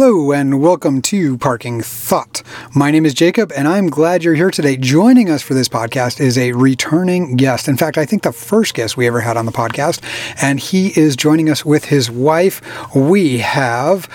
Hello 0.00 0.30
and 0.30 0.62
welcome 0.62 1.02
to 1.02 1.36
Parking 1.38 1.82
Thought. 1.82 2.44
My 2.72 2.92
name 2.92 3.04
is 3.04 3.12
Jacob 3.12 3.50
and 3.56 3.66
I'm 3.66 3.90
glad 3.90 4.22
you're 4.22 4.36
here 4.36 4.52
today. 4.52 4.76
Joining 4.76 5.28
us 5.28 5.42
for 5.42 5.54
this 5.54 5.68
podcast 5.68 6.20
is 6.20 6.38
a 6.38 6.52
returning 6.52 7.34
guest. 7.34 7.66
In 7.66 7.76
fact, 7.76 7.98
I 7.98 8.06
think 8.06 8.22
the 8.22 8.30
first 8.30 8.74
guest 8.74 8.96
we 8.96 9.08
ever 9.08 9.20
had 9.20 9.36
on 9.36 9.44
the 9.44 9.50
podcast, 9.50 10.00
and 10.40 10.60
he 10.60 10.96
is 10.96 11.16
joining 11.16 11.50
us 11.50 11.64
with 11.64 11.86
his 11.86 12.12
wife. 12.12 12.62
We 12.94 13.38
have 13.38 14.08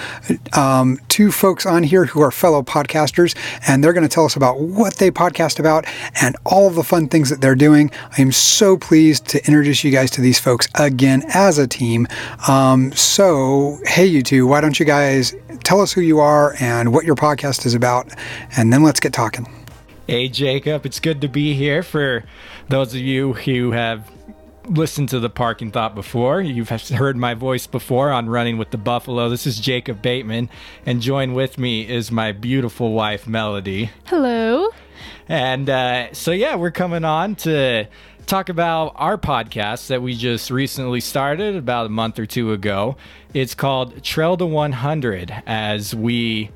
um, 0.54 1.02
two 1.10 1.34
folks 1.34 1.66
on 1.66 1.84
here 1.84 2.06
who 2.06 2.22
are 2.22 2.32
fellow 2.32 2.64
podcasters, 2.64 3.36
and 3.68 3.84
they're 3.84 3.92
going 3.92 4.08
to 4.08 4.14
tell 4.14 4.24
us 4.24 4.38
about 4.38 4.62
what 4.62 4.96
they 4.96 5.12
podcast 5.12 5.60
about 5.60 5.84
and 6.22 6.38
all 6.46 6.66
of 6.66 6.76
the 6.76 6.84
fun 6.84 7.10
things 7.10 7.30
that 7.30 7.42
they're 7.42 7.56
doing. 7.56 7.92
I 8.18 8.22
am 8.22 8.32
so 8.32 8.78
pleased 8.78 9.28
to 9.28 9.46
introduce 9.46 9.84
you 9.84 9.92
guys 9.92 10.12
to 10.12 10.22
these 10.22 10.40
folks 10.40 10.70
again 10.76 11.24
as 11.34 11.58
a 11.58 11.68
team. 11.68 12.08
Um, 12.48 12.94
so, 12.94 13.80
hey, 13.86 14.06
you 14.06 14.24
two, 14.24 14.48
why 14.48 14.62
don't 14.62 14.80
you 14.80 14.86
guys 14.86 15.36
tell 15.64 15.82
us 15.82 15.94
who 15.94 16.02
you 16.02 16.20
are 16.20 16.56
and 16.60 16.94
what 16.94 17.06
your 17.06 17.16
podcast 17.16 17.66
is 17.66 17.74
about, 17.74 18.10
and 18.58 18.72
then 18.72 18.84
let's 18.84 19.00
get 19.00 19.14
talking. 19.14 19.48
Hey, 20.08 20.28
Jacob, 20.28 20.86
it's 20.86 21.00
good 21.00 21.22
to 21.22 21.28
be 21.28 21.54
here. 21.54 21.82
For 21.82 22.26
those 22.68 22.94
of 22.94 23.00
you 23.00 23.34
who 23.34 23.72
have 23.72 24.12
listened 24.66 25.10
to 25.10 25.20
the 25.20 25.30
Parking 25.30 25.72
Thought 25.72 25.96
before, 25.96 26.42
you've 26.42 26.70
heard 26.70 27.18
my 27.18 27.34
voice 27.34 27.68
before 27.68 28.12
on 28.12 28.30
Running 28.30 28.58
with 28.58 28.72
the 28.72 28.78
Buffalo. 28.78 29.30
This 29.30 29.48
is 29.48 29.60
Jacob 29.60 30.02
Bateman, 30.02 30.50
and 30.86 31.02
join 31.02 31.34
with 31.34 31.58
me 31.58 31.88
is 31.90 32.12
my 32.12 32.32
beautiful 32.32 32.92
wife, 32.92 33.28
Melody. 33.28 33.92
Hello. 34.06 34.70
And 35.28 35.70
uh, 35.70 36.14
so, 36.14 36.32
yeah, 36.32 36.56
we're 36.56 36.72
coming 36.72 37.06
on 37.06 37.36
to 37.38 37.88
talk 38.26 38.50
about 38.50 38.94
our 38.96 39.18
podcast 39.18 39.88
that 39.88 40.02
we 40.02 40.16
just 40.16 40.50
recently 40.50 41.00
started 41.00 41.56
about 41.56 41.86
a 41.86 41.90
month 41.90 42.20
or 42.20 42.26
two 42.26 42.52
ago. 42.52 42.96
It's 43.34 43.56
called 43.56 44.04
Trail 44.04 44.38
to 44.38 44.46
100. 44.46 45.44
As 45.46 45.94
we 45.96 46.52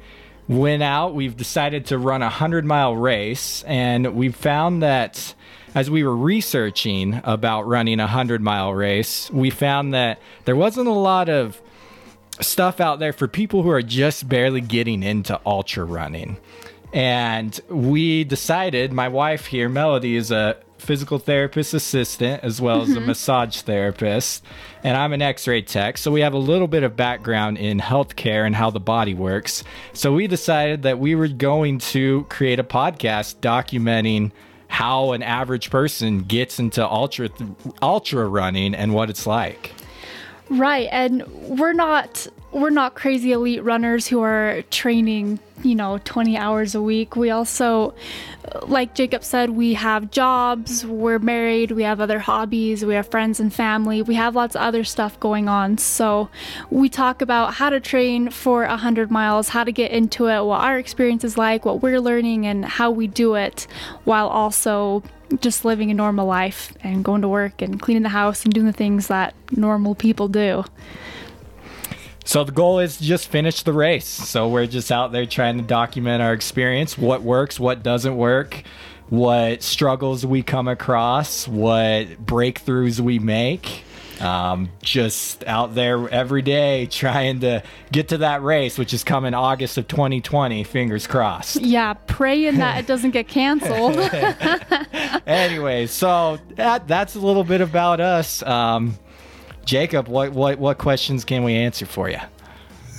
went 0.47 0.83
out, 0.83 1.13
we've 1.13 1.35
decided 1.35 1.85
to 1.87 1.97
run 1.97 2.21
a 2.21 2.25
100 2.25 2.65
mile 2.65 2.95
race, 2.95 3.63
and 3.63 4.15
we 4.15 4.29
found 4.29 4.81
that 4.83 5.33
as 5.75 5.89
we 5.89 6.03
were 6.03 6.15
researching 6.15 7.21
about 7.23 7.67
running 7.67 7.99
a 7.99 8.03
100 8.03 8.41
mile 8.41 8.73
race, 8.73 9.29
we 9.31 9.49
found 9.49 9.93
that 9.93 10.19
there 10.45 10.55
wasn't 10.55 10.87
a 10.87 10.91
lot 10.93 11.29
of 11.29 11.61
stuff 12.39 12.79
out 12.79 12.99
there 12.99 13.13
for 13.13 13.27
people 13.27 13.63
who 13.63 13.69
are 13.69 13.81
just 13.81 14.29
barely 14.29 14.61
getting 14.61 15.03
into 15.03 15.39
ultra 15.45 15.83
running. 15.83 16.37
And 16.93 17.59
we 17.69 18.23
decided, 18.23 18.93
my 18.93 19.07
wife 19.07 19.47
here, 19.47 19.69
Melody, 19.69 20.15
is 20.15 20.31
a 20.31 20.57
physical 20.77 21.19
therapist 21.19 21.73
assistant 21.73 22.43
as 22.43 22.61
well 22.61 22.81
as 22.81 22.89
a 22.89 22.95
mm-hmm. 22.95 23.07
massage 23.07 23.61
therapist, 23.61 24.43
and 24.83 24.95
I'm 24.95 25.11
an 25.13 25.21
x 25.21 25.47
ray 25.47 25.61
tech. 25.61 25.97
So 25.97 26.11
we 26.11 26.21
have 26.21 26.33
a 26.33 26.37
little 26.37 26.67
bit 26.67 26.83
of 26.83 26.95
background 26.95 27.57
in 27.57 27.79
healthcare 27.79 28.45
and 28.45 28.55
how 28.55 28.69
the 28.69 28.79
body 28.79 29.13
works. 29.13 29.63
So 29.93 30.13
we 30.13 30.27
decided 30.27 30.83
that 30.83 30.99
we 30.99 31.15
were 31.15 31.27
going 31.27 31.79
to 31.79 32.25
create 32.29 32.59
a 32.59 32.63
podcast 32.63 33.37
documenting 33.37 34.31
how 34.67 35.13
an 35.13 35.23
average 35.23 35.69
person 35.69 36.19
gets 36.19 36.59
into 36.59 36.85
ultra 36.87 37.29
ultra 37.81 38.27
running 38.27 38.75
and 38.75 38.93
what 38.93 39.09
it's 39.09 39.25
like. 39.25 39.73
Right, 40.49 40.87
and 40.91 41.25
we're 41.27 41.73
not 41.73 42.27
we're 42.51 42.69
not 42.69 42.95
crazy 42.95 43.31
elite 43.33 43.63
runners 43.63 44.07
who 44.07 44.21
are 44.21 44.61
training, 44.71 45.39
you 45.63 45.75
know, 45.75 45.99
20 46.05 46.37
hours 46.37 46.75
a 46.75 46.81
week. 46.81 47.15
We 47.15 47.29
also, 47.29 47.93
like 48.63 48.95
Jacob 48.95 49.23
said, 49.23 49.49
we 49.49 49.73
have 49.73 50.11
jobs, 50.11 50.85
we're 50.85 51.19
married, 51.19 51.71
we 51.71 51.83
have 51.83 51.99
other 51.99 52.19
hobbies, 52.19 52.85
we 52.85 52.93
have 52.93 53.09
friends 53.11 53.39
and 53.39 53.53
family, 53.53 54.01
we 54.01 54.15
have 54.15 54.35
lots 54.35 54.55
of 54.55 54.61
other 54.61 54.83
stuff 54.85 55.19
going 55.19 55.49
on. 55.49 55.77
So 55.77 56.29
we 56.69 56.87
talk 56.87 57.21
about 57.21 57.55
how 57.55 57.69
to 57.69 57.79
train 57.79 58.29
for 58.29 58.65
100 58.65 59.11
miles, 59.11 59.49
how 59.49 59.65
to 59.65 59.71
get 59.71 59.91
into 59.91 60.27
it, 60.27 60.43
what 60.43 60.61
our 60.61 60.79
experience 60.79 61.23
is 61.23 61.37
like, 61.37 61.65
what 61.65 61.81
we're 61.81 61.99
learning, 61.99 62.47
and 62.47 62.63
how 62.63 62.91
we 62.91 63.07
do 63.07 63.35
it 63.35 63.67
while 64.05 64.27
also 64.29 65.03
just 65.41 65.65
living 65.65 65.91
a 65.91 65.93
normal 65.93 66.25
life 66.25 66.73
and 66.81 67.03
going 67.03 67.21
to 67.21 67.27
work 67.27 67.61
and 67.61 67.81
cleaning 67.81 68.03
the 68.03 68.09
house 68.09 68.43
and 68.43 68.53
doing 68.53 68.65
the 68.65 68.73
things 68.73 69.07
that 69.07 69.33
normal 69.51 69.95
people 69.95 70.27
do. 70.27 70.63
So 72.25 72.43
the 72.43 72.51
goal 72.51 72.79
is 72.79 72.97
to 72.97 73.03
just 73.03 73.29
finish 73.29 73.63
the 73.63 73.71
race. 73.71 74.05
So 74.05 74.49
we're 74.49 74.67
just 74.67 74.91
out 74.91 75.13
there 75.13 75.25
trying 75.25 75.57
to 75.57 75.63
document 75.63 76.21
our 76.21 76.33
experience, 76.33 76.97
what 76.97 77.21
works, 77.21 77.59
what 77.59 77.83
doesn't 77.83 78.17
work, 78.17 78.63
what 79.09 79.63
struggles 79.63 80.25
we 80.25 80.43
come 80.43 80.67
across, 80.67 81.47
what 81.47 82.25
breakthroughs 82.25 82.99
we 82.99 83.19
make. 83.19 83.83
Um, 84.19 84.69
just 84.81 85.45
out 85.45 85.75
there 85.75 86.09
every 86.09 86.41
day 86.41 86.87
trying 86.87 87.41
to 87.41 87.61
get 87.91 88.07
to 88.09 88.19
that 88.19 88.41
race, 88.41 88.77
which 88.77 88.93
is 88.93 89.03
coming 89.03 89.33
August 89.33 89.77
of 89.77 89.87
2020. 89.87 90.63
Fingers 90.63 91.05
crossed. 91.05 91.61
Yeah, 91.61 91.93
praying 91.93 92.57
that 92.57 92.79
it 92.79 92.87
doesn't 92.87 93.11
get 93.11 93.27
canceled. 93.27 93.97
anyway, 95.27 95.87
so 95.87 96.39
that 96.55 96.87
that's 96.87 97.15
a 97.15 97.19
little 97.19 97.43
bit 97.43 97.61
about 97.61 97.99
us. 97.99 98.41
Um, 98.43 98.97
Jacob, 99.65 100.07
what, 100.07 100.31
what, 100.31 100.57
what 100.59 100.77
questions 100.77 101.25
can 101.25 101.43
we 101.43 101.53
answer 101.53 101.85
for 101.85 102.09
you? 102.09 102.19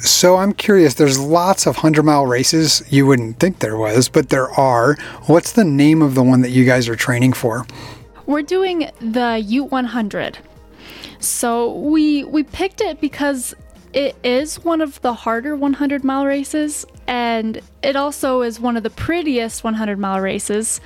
So 0.01 0.37
I'm 0.37 0.53
curious, 0.53 0.95
there's 0.95 1.19
lots 1.19 1.67
of 1.67 1.77
100 1.77 2.05
mile 2.05 2.27
races. 2.27 2.85
You 2.89 3.07
wouldn't 3.07 3.41
think 3.41 3.59
there 3.59 3.77
was, 3.77 4.09
but 4.09 4.29
there 4.29 4.49
are. 4.53 4.95
What's 5.27 5.53
the 5.53 5.65
name 5.65 6.03
of 6.03 6.15
the 6.15 6.23
one 6.23 6.43
that 6.43 6.51
you 6.51 6.65
guys 6.65 6.89
are 6.89 6.95
training 6.95 7.33
for? 7.33 7.67
We're 8.27 8.43
doing 8.43 8.91
the 9.01 9.43
Ute 9.45 9.73
100. 9.73 10.39
So 11.21 11.73
we 11.73 12.25
we 12.25 12.43
picked 12.43 12.81
it 12.81 13.01
because 13.01 13.55
it 13.93 14.17
is 14.23 14.63
one 14.65 14.81
of 14.81 15.01
the 15.01 15.15
harder 15.15 15.57
100 15.57 16.05
mile 16.05 16.27
races 16.27 16.85
and 17.09 17.63
it 17.83 17.97
also 17.97 18.43
is 18.43 18.61
one 18.61 18.77
of 18.77 18.83
the 18.83 18.91
prettiest 18.91 19.65
100 19.65 19.99
mile 19.99 20.21
races. 20.21 20.81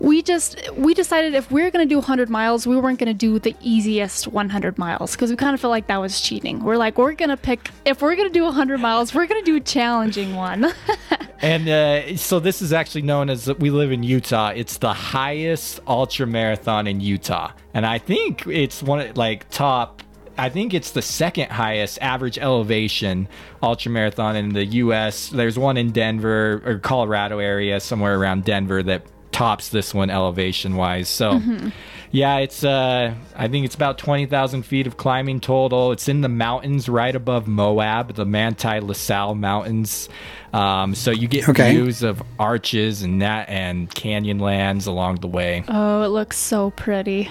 We 0.00 0.20
just 0.20 0.60
we 0.72 0.94
decided 0.94 1.34
if 1.34 1.50
we 1.50 1.62
are 1.62 1.70
going 1.70 1.86
to 1.86 1.88
do 1.88 1.98
100 1.98 2.28
miles, 2.28 2.66
we 2.66 2.76
weren't 2.76 2.98
going 2.98 3.06
to 3.06 3.14
do 3.14 3.38
the 3.38 3.54
easiest 3.60 4.26
100 4.26 4.78
miles 4.78 5.12
because 5.12 5.30
we 5.30 5.36
kind 5.36 5.54
of 5.54 5.60
felt 5.60 5.70
like 5.70 5.86
that 5.86 5.98
was 5.98 6.20
cheating. 6.20 6.64
We're 6.64 6.76
like 6.76 6.98
we're 6.98 7.12
going 7.12 7.28
to 7.28 7.36
pick 7.36 7.70
if 7.84 8.02
we're 8.02 8.16
going 8.16 8.28
to 8.28 8.32
do 8.32 8.42
100 8.42 8.78
miles, 8.78 9.14
we're 9.14 9.26
going 9.26 9.44
to 9.44 9.46
do 9.46 9.56
a 9.56 9.60
challenging 9.60 10.34
one. 10.34 10.72
and 11.40 11.68
uh, 11.68 12.16
so 12.16 12.40
this 12.40 12.60
is 12.62 12.72
actually 12.72 13.02
known 13.02 13.30
as 13.30 13.46
we 13.58 13.70
live 13.70 13.92
in 13.92 14.02
Utah. 14.02 14.48
It's 14.48 14.78
the 14.78 14.92
highest 14.92 15.78
ultra 15.86 16.26
marathon 16.26 16.88
in 16.88 17.00
Utah, 17.00 17.52
and 17.74 17.86
I 17.86 17.98
think 17.98 18.44
it's 18.48 18.82
one 18.82 19.00
of, 19.00 19.16
like 19.16 19.48
top 19.50 20.02
I 20.40 20.48
think 20.48 20.72
it's 20.72 20.92
the 20.92 21.02
second 21.02 21.50
highest 21.50 21.98
average 22.00 22.38
elevation 22.38 23.28
ultra 23.62 23.92
marathon 23.92 24.36
in 24.36 24.54
the 24.54 24.64
U.S. 24.64 25.28
There's 25.28 25.58
one 25.58 25.76
in 25.76 25.90
Denver 25.92 26.62
or 26.64 26.78
Colorado 26.78 27.40
area, 27.40 27.78
somewhere 27.78 28.18
around 28.18 28.44
Denver, 28.44 28.82
that 28.84 29.02
tops 29.32 29.68
this 29.68 29.92
one 29.92 30.08
elevation 30.08 30.76
wise. 30.76 31.10
So, 31.10 31.32
mm-hmm. 31.32 31.68
yeah, 32.10 32.38
it's 32.38 32.64
uh, 32.64 33.14
I 33.36 33.48
think 33.48 33.66
it's 33.66 33.74
about 33.74 33.98
twenty 33.98 34.24
thousand 34.24 34.62
feet 34.62 34.86
of 34.86 34.96
climbing 34.96 35.40
total. 35.40 35.92
It's 35.92 36.08
in 36.08 36.22
the 36.22 36.28
mountains 36.30 36.88
right 36.88 37.14
above 37.14 37.46
Moab, 37.46 38.14
the 38.14 38.24
Manti 38.24 38.80
La 38.80 38.94
Sal 38.94 39.34
Mountains. 39.34 40.08
Um, 40.54 40.94
so 40.94 41.10
you 41.10 41.28
get 41.28 41.50
okay. 41.50 41.72
views 41.72 42.02
of 42.02 42.22
arches 42.38 43.02
and 43.02 43.20
that 43.20 43.50
and 43.50 43.90
canyonlands 43.90 44.86
along 44.86 45.16
the 45.16 45.28
way. 45.28 45.64
Oh, 45.68 46.02
it 46.02 46.08
looks 46.08 46.38
so 46.38 46.70
pretty. 46.70 47.30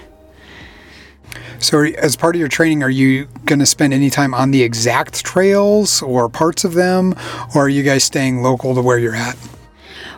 So, 1.59 1.83
as 1.83 2.15
part 2.15 2.35
of 2.35 2.39
your 2.39 2.47
training, 2.47 2.83
are 2.83 2.89
you 2.89 3.27
going 3.45 3.59
to 3.59 3.65
spend 3.65 3.93
any 3.93 4.09
time 4.09 4.33
on 4.33 4.51
the 4.51 4.63
exact 4.63 5.25
trails 5.25 6.01
or 6.01 6.29
parts 6.29 6.63
of 6.63 6.73
them, 6.73 7.15
or 7.53 7.65
are 7.65 7.69
you 7.69 7.83
guys 7.83 8.03
staying 8.03 8.41
local 8.41 8.73
to 8.75 8.81
where 8.81 8.97
you're 8.97 9.15
at? 9.15 9.37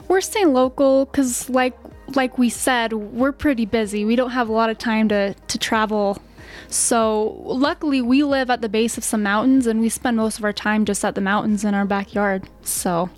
We're 0.08 0.22
staying 0.22 0.54
local 0.54 1.06
because, 1.06 1.50
like 1.50 1.78
like 2.16 2.38
we 2.38 2.50
said, 2.50 2.94
we're 2.94 3.32
pretty 3.32 3.66
busy. 3.66 4.06
We 4.06 4.16
don't 4.16 4.32
have 4.32 4.50
a 4.50 4.52
lot 4.52 4.70
of 4.70 4.78
time 4.78 5.10
to 5.10 5.34
to 5.34 5.58
travel. 5.58 6.22
So, 6.68 7.42
luckily, 7.44 8.02
we 8.02 8.24
live 8.24 8.50
at 8.50 8.62
the 8.62 8.70
base 8.70 8.98
of 8.98 9.04
some 9.04 9.24
mountains, 9.24 9.68
and 9.68 9.82
we 9.82 9.90
spend 9.90 10.18
most 10.18 10.38
of 10.38 10.46
our 10.46 10.54
time 10.54 10.86
just 10.86 11.04
at 11.04 11.16
the 11.16 11.22
mountains 11.22 11.66
in 11.66 11.74
our 11.74 11.86
backyard. 11.86 12.44
So, 12.64 13.10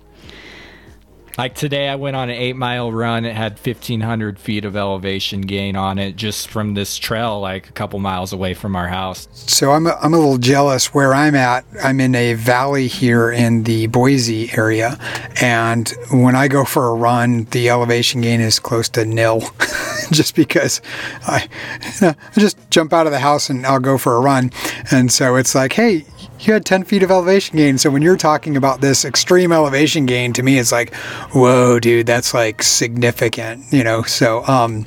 like 1.36 1.54
today, 1.54 1.88
I 1.88 1.96
went 1.96 2.14
on 2.16 2.30
an 2.30 2.36
eight 2.36 2.56
mile 2.56 2.92
run. 2.92 3.24
It 3.24 3.34
had 3.34 3.52
1,500 3.52 4.38
feet 4.38 4.64
of 4.64 4.76
elevation 4.76 5.40
gain 5.40 5.74
on 5.76 5.98
it 5.98 6.16
just 6.16 6.48
from 6.48 6.74
this 6.74 6.96
trail, 6.96 7.40
like 7.40 7.68
a 7.68 7.72
couple 7.72 7.98
miles 7.98 8.32
away 8.32 8.54
from 8.54 8.76
our 8.76 8.88
house. 8.88 9.28
So 9.32 9.72
I'm 9.72 9.86
a, 9.86 9.98
I'm 10.00 10.14
a 10.14 10.18
little 10.18 10.38
jealous 10.38 10.94
where 10.94 11.12
I'm 11.12 11.34
at. 11.34 11.64
I'm 11.82 12.00
in 12.00 12.14
a 12.14 12.34
valley 12.34 12.86
here 12.86 13.32
in 13.32 13.64
the 13.64 13.88
Boise 13.88 14.50
area. 14.56 14.98
And 15.40 15.92
when 16.12 16.36
I 16.36 16.46
go 16.46 16.64
for 16.64 16.88
a 16.88 16.94
run, 16.94 17.44
the 17.50 17.68
elevation 17.68 18.20
gain 18.20 18.40
is 18.40 18.60
close 18.60 18.88
to 18.90 19.04
nil 19.04 19.40
just 20.12 20.36
because 20.36 20.80
I, 21.26 21.48
you 21.82 21.88
know, 22.08 22.14
I 22.36 22.40
just 22.40 22.58
jump 22.70 22.92
out 22.92 23.06
of 23.06 23.12
the 23.12 23.18
house 23.18 23.50
and 23.50 23.66
I'll 23.66 23.80
go 23.80 23.98
for 23.98 24.16
a 24.16 24.20
run. 24.20 24.52
And 24.90 25.12
so 25.12 25.36
it's 25.36 25.54
like, 25.54 25.72
hey, 25.72 26.04
you 26.40 26.52
had 26.52 26.64
10 26.64 26.84
feet 26.84 27.02
of 27.02 27.10
elevation 27.10 27.56
gain. 27.56 27.78
So 27.78 27.90
when 27.90 28.02
you're 28.02 28.16
talking 28.16 28.56
about 28.56 28.80
this 28.80 29.04
extreme 29.04 29.52
elevation 29.52 30.06
gain, 30.06 30.32
to 30.34 30.42
me, 30.42 30.58
it's 30.58 30.72
like, 30.72 30.94
whoa, 31.32 31.80
dude, 31.80 32.06
that's 32.06 32.34
like 32.34 32.62
significant, 32.62 33.64
you 33.72 33.84
know? 33.84 34.02
So, 34.02 34.44
um, 34.46 34.86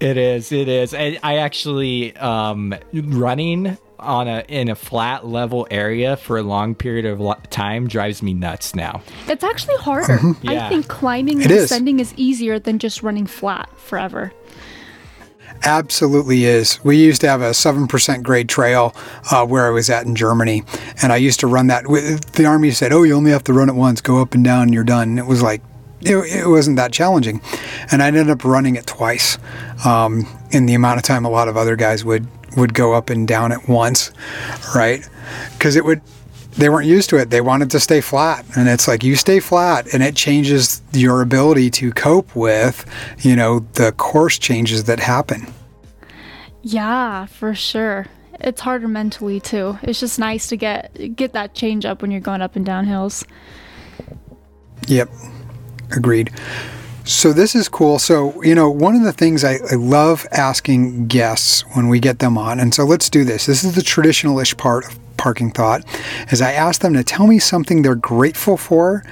it 0.00 0.16
is, 0.16 0.52
it 0.52 0.68
is. 0.68 0.94
I, 0.94 1.18
I 1.22 1.38
actually, 1.38 2.16
um, 2.16 2.74
running 2.92 3.76
on 3.98 4.28
a 4.28 4.44
in 4.48 4.68
a 4.68 4.74
flat 4.74 5.26
level 5.26 5.66
area 5.70 6.16
for 6.16 6.38
a 6.38 6.42
long 6.42 6.74
period 6.74 7.04
of 7.04 7.20
time 7.50 7.88
drives 7.88 8.22
me 8.22 8.32
nuts 8.32 8.74
now. 8.74 9.02
It's 9.26 9.44
actually 9.44 9.76
harder. 9.76 10.18
Mm-hmm. 10.28 10.50
yeah. 10.50 10.66
I 10.66 10.68
think 10.68 10.88
climbing 10.88 11.42
and 11.42 11.50
ascending 11.50 12.00
is 12.00 12.12
easier 12.16 12.58
than 12.58 12.78
just 12.78 13.02
running 13.02 13.26
flat 13.26 13.68
forever. 13.78 14.32
Absolutely 15.64 16.44
is. 16.44 16.82
We 16.84 16.96
used 16.96 17.20
to 17.22 17.28
have 17.28 17.40
a 17.40 17.50
7% 17.50 18.22
grade 18.22 18.48
trail 18.48 18.94
uh, 19.30 19.44
where 19.46 19.66
I 19.66 19.70
was 19.70 19.90
at 19.90 20.06
in 20.06 20.14
Germany. 20.14 20.62
And 21.02 21.12
I 21.12 21.16
used 21.16 21.40
to 21.40 21.46
run 21.46 21.66
that. 21.68 21.84
The 21.84 22.44
Army 22.46 22.70
said, 22.70 22.92
oh, 22.92 23.02
you 23.02 23.14
only 23.14 23.30
have 23.32 23.44
to 23.44 23.52
run 23.52 23.68
it 23.68 23.74
once, 23.74 24.00
go 24.00 24.20
up 24.20 24.34
and 24.34 24.44
down, 24.44 24.62
and 24.62 24.74
you're 24.74 24.84
done. 24.84 25.10
And 25.10 25.18
it 25.18 25.26
was 25.26 25.42
like, 25.42 25.62
it, 26.00 26.16
it, 26.16 26.48
wasn't 26.48 26.76
that 26.76 26.92
challenging. 26.92 27.40
And 27.90 28.02
I 28.02 28.06
ended 28.06 28.30
up 28.30 28.44
running 28.44 28.76
it 28.76 28.86
twice 28.86 29.36
um, 29.84 30.26
in 30.50 30.66
the 30.66 30.74
amount 30.74 30.98
of 30.98 31.02
time 31.02 31.24
a 31.24 31.30
lot 31.30 31.48
of 31.48 31.56
other 31.56 31.74
guys 31.74 32.04
would, 32.04 32.26
would 32.56 32.72
go 32.72 32.94
up 32.94 33.10
and 33.10 33.26
down 33.26 33.50
at 33.50 33.68
once, 33.68 34.12
right? 34.74 35.08
Because 35.52 35.74
it 35.74 35.84
would, 35.84 36.00
they 36.58 36.68
weren't 36.68 36.86
used 36.86 37.08
to 37.10 37.16
it. 37.16 37.30
They 37.30 37.40
wanted 37.40 37.70
to 37.70 37.80
stay 37.80 38.00
flat. 38.00 38.44
And 38.56 38.68
it's 38.68 38.88
like 38.88 39.04
you 39.04 39.16
stay 39.16 39.40
flat 39.40 39.92
and 39.94 40.02
it 40.02 40.16
changes 40.16 40.82
your 40.92 41.22
ability 41.22 41.70
to 41.70 41.92
cope 41.92 42.34
with, 42.34 42.84
you 43.20 43.36
know, 43.36 43.60
the 43.74 43.92
course 43.92 44.38
changes 44.38 44.84
that 44.84 44.98
happen. 44.98 45.46
Yeah, 46.62 47.26
for 47.26 47.54
sure. 47.54 48.06
It's 48.40 48.60
harder 48.60 48.88
mentally 48.88 49.40
too. 49.40 49.78
It's 49.82 50.00
just 50.00 50.18
nice 50.18 50.48
to 50.48 50.56
get 50.56 51.16
get 51.16 51.32
that 51.32 51.54
change 51.54 51.84
up 51.84 52.02
when 52.02 52.10
you're 52.10 52.20
going 52.20 52.42
up 52.42 52.56
and 52.56 52.66
down 52.66 52.84
hills. 52.84 53.24
Yep. 54.86 55.08
Agreed. 55.96 56.30
So 57.04 57.32
this 57.32 57.54
is 57.54 57.68
cool. 57.68 57.98
So, 57.98 58.40
you 58.42 58.54
know, 58.54 58.68
one 58.68 58.94
of 58.94 59.02
the 59.02 59.14
things 59.14 59.42
I, 59.42 59.54
I, 59.70 59.76
love 59.76 60.26
asking 60.30 61.06
guests 61.06 61.62
when 61.74 61.88
we 61.88 62.00
get 62.00 62.18
them 62.18 62.36
on, 62.36 62.60
and 62.60 62.74
so 62.74 62.84
let's 62.84 63.08
do 63.08 63.24
this. 63.24 63.46
This 63.46 63.64
is 63.64 63.74
the 63.74 63.80
traditionalish 63.80 64.58
part 64.58 64.84
of 64.84 64.98
parking 65.18 65.50
thought 65.50 65.84
is 66.30 66.40
I 66.40 66.52
ask 66.52 66.80
them 66.80 66.94
to 66.94 67.04
tell 67.04 67.26
me 67.26 67.38
something 67.38 67.82
they're 67.82 67.94
grateful 67.94 68.56
for 68.56 69.04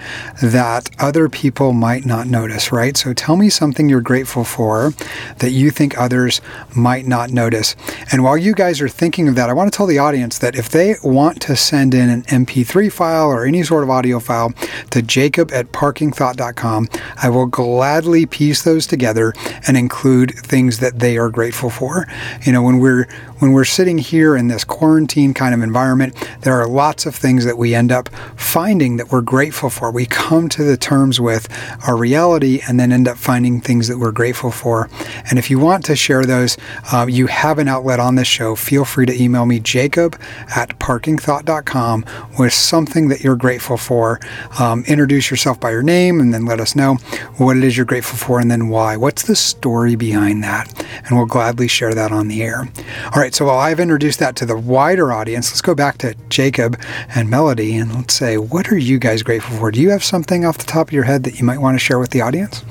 that 0.42 0.90
other 0.98 1.28
people 1.28 1.72
might 1.72 2.06
not 2.06 2.26
notice, 2.26 2.72
right? 2.72 2.96
So 2.96 3.12
tell 3.12 3.36
me 3.36 3.50
something 3.50 3.88
you're 3.88 4.00
grateful 4.00 4.44
for 4.44 4.92
that 5.38 5.50
you 5.50 5.70
think 5.70 5.98
others 5.98 6.40
might 6.74 7.06
not 7.06 7.30
notice. 7.30 7.76
And 8.12 8.22
while 8.24 8.36
you 8.36 8.54
guys 8.54 8.80
are 8.80 8.88
thinking 8.88 9.28
of 9.28 9.34
that, 9.34 9.50
I 9.50 9.52
want 9.52 9.70
to 9.70 9.76
tell 9.76 9.86
the 9.86 9.98
audience 9.98 10.38
that 10.38 10.56
if 10.56 10.70
they 10.70 10.94
want 11.02 11.42
to 11.42 11.56
send 11.56 11.92
in 11.92 12.08
an 12.08 12.22
MP3 12.22 12.90
file 12.90 13.26
or 13.26 13.44
any 13.44 13.62
sort 13.62 13.82
of 13.82 13.90
audio 13.90 14.20
file 14.20 14.52
to 14.90 15.02
jacob 15.02 15.50
at 15.52 15.72
parkingthought.com, 15.72 16.88
I 17.22 17.28
will 17.28 17.46
gladly 17.46 18.26
piece 18.26 18.62
those 18.62 18.86
together 18.86 19.32
and 19.66 19.76
include 19.76 20.32
things 20.36 20.78
that 20.78 21.00
they 21.00 21.18
are 21.18 21.28
grateful 21.28 21.70
for. 21.70 22.06
You 22.44 22.52
know, 22.52 22.62
when 22.62 22.78
we're 22.78 23.08
when 23.38 23.52
we're 23.52 23.64
sitting 23.64 23.98
here 23.98 24.36
in 24.36 24.48
this 24.48 24.64
quarantine 24.64 25.34
kind 25.34 25.54
of 25.54 25.62
environment, 25.62 26.14
there 26.40 26.54
are 26.54 26.66
lots 26.66 27.06
of 27.06 27.14
things 27.14 27.44
that 27.44 27.58
we 27.58 27.74
end 27.74 27.92
up 27.92 28.08
finding 28.36 28.96
that 28.96 29.12
we're 29.12 29.20
grateful 29.20 29.68
for. 29.68 29.90
We 29.90 30.06
come 30.06 30.48
to 30.50 30.64
the 30.64 30.76
terms 30.76 31.20
with 31.20 31.48
our 31.86 31.96
reality 31.96 32.60
and 32.66 32.80
then 32.80 32.92
end 32.92 33.08
up 33.08 33.18
finding 33.18 33.60
things 33.60 33.88
that 33.88 33.98
we're 33.98 34.12
grateful 34.12 34.50
for. 34.50 34.88
And 35.28 35.38
if 35.38 35.50
you 35.50 35.58
want 35.58 35.84
to 35.86 35.96
share 35.96 36.24
those, 36.24 36.56
uh, 36.92 37.06
you 37.08 37.26
have 37.26 37.58
an 37.58 37.68
outlet 37.68 38.00
on 38.00 38.14
this 38.14 38.28
show. 38.28 38.54
Feel 38.54 38.84
free 38.84 39.06
to 39.06 39.22
email 39.22 39.44
me, 39.44 39.60
jacob 39.60 40.18
at 40.54 40.78
parkingthought.com, 40.78 42.04
with 42.38 42.52
something 42.52 43.08
that 43.08 43.20
you're 43.20 43.36
grateful 43.36 43.76
for. 43.76 44.18
Um, 44.58 44.84
introduce 44.86 45.30
yourself 45.30 45.60
by 45.60 45.70
your 45.70 45.82
name 45.82 46.20
and 46.20 46.32
then 46.32 46.46
let 46.46 46.60
us 46.60 46.74
know 46.74 46.94
what 47.36 47.56
it 47.56 47.64
is 47.64 47.76
you're 47.76 47.86
grateful 47.86 48.16
for 48.18 48.40
and 48.40 48.50
then 48.50 48.68
why. 48.68 48.96
What's 48.96 49.24
the 49.24 49.36
story 49.36 49.94
behind 49.94 50.42
that? 50.42 50.72
And 51.04 51.16
we'll 51.16 51.26
gladly 51.26 51.68
share 51.68 51.94
that 51.94 52.12
on 52.12 52.28
the 52.28 52.42
air. 52.42 52.68
All 53.04 53.20
right 53.20 53.25
right, 53.26 53.34
so 53.34 53.46
while 53.46 53.58
I've 53.58 53.80
introduced 53.80 54.20
that 54.20 54.36
to 54.36 54.46
the 54.46 54.56
wider 54.56 55.12
audience, 55.12 55.50
let's 55.50 55.60
go 55.60 55.74
back 55.74 55.98
to 55.98 56.14
Jacob 56.28 56.80
and 57.12 57.28
Melody 57.28 57.76
and 57.76 57.92
let's 57.92 58.14
say, 58.14 58.38
what 58.38 58.70
are 58.70 58.78
you 58.78 59.00
guys 59.00 59.24
grateful 59.24 59.56
for? 59.58 59.72
Do 59.72 59.80
you 59.80 59.90
have 59.90 60.04
something 60.04 60.44
off 60.44 60.58
the 60.58 60.64
top 60.64 60.88
of 60.88 60.92
your 60.92 61.02
head 61.02 61.24
that 61.24 61.40
you 61.40 61.44
might 61.44 61.58
want 61.58 61.74
to 61.74 61.80
share 61.80 61.98
with 61.98 62.10
the 62.10 62.20
audience? 62.20 62.64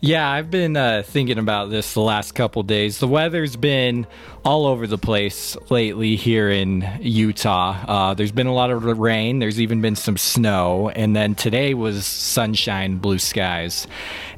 Yeah, 0.00 0.28
I've 0.28 0.50
been 0.50 0.76
uh, 0.76 1.04
thinking 1.06 1.38
about 1.38 1.70
this 1.70 1.94
the 1.94 2.00
last 2.00 2.32
couple 2.32 2.64
days. 2.64 2.98
The 2.98 3.06
weather's 3.06 3.54
been 3.54 4.08
all 4.44 4.66
over 4.66 4.88
the 4.88 4.98
place 4.98 5.56
lately 5.70 6.16
here 6.16 6.50
in 6.50 6.86
Utah. 7.00 7.76
Uh, 7.86 8.14
there's 8.14 8.32
been 8.32 8.48
a 8.48 8.52
lot 8.52 8.70
of 8.70 8.82
rain. 8.84 9.38
There's 9.38 9.60
even 9.60 9.80
been 9.80 9.96
some 9.96 10.16
snow, 10.16 10.90
and 10.90 11.14
then 11.14 11.36
today 11.36 11.74
was 11.74 12.04
sunshine, 12.04 12.96
blue 12.96 13.20
skies. 13.20 13.86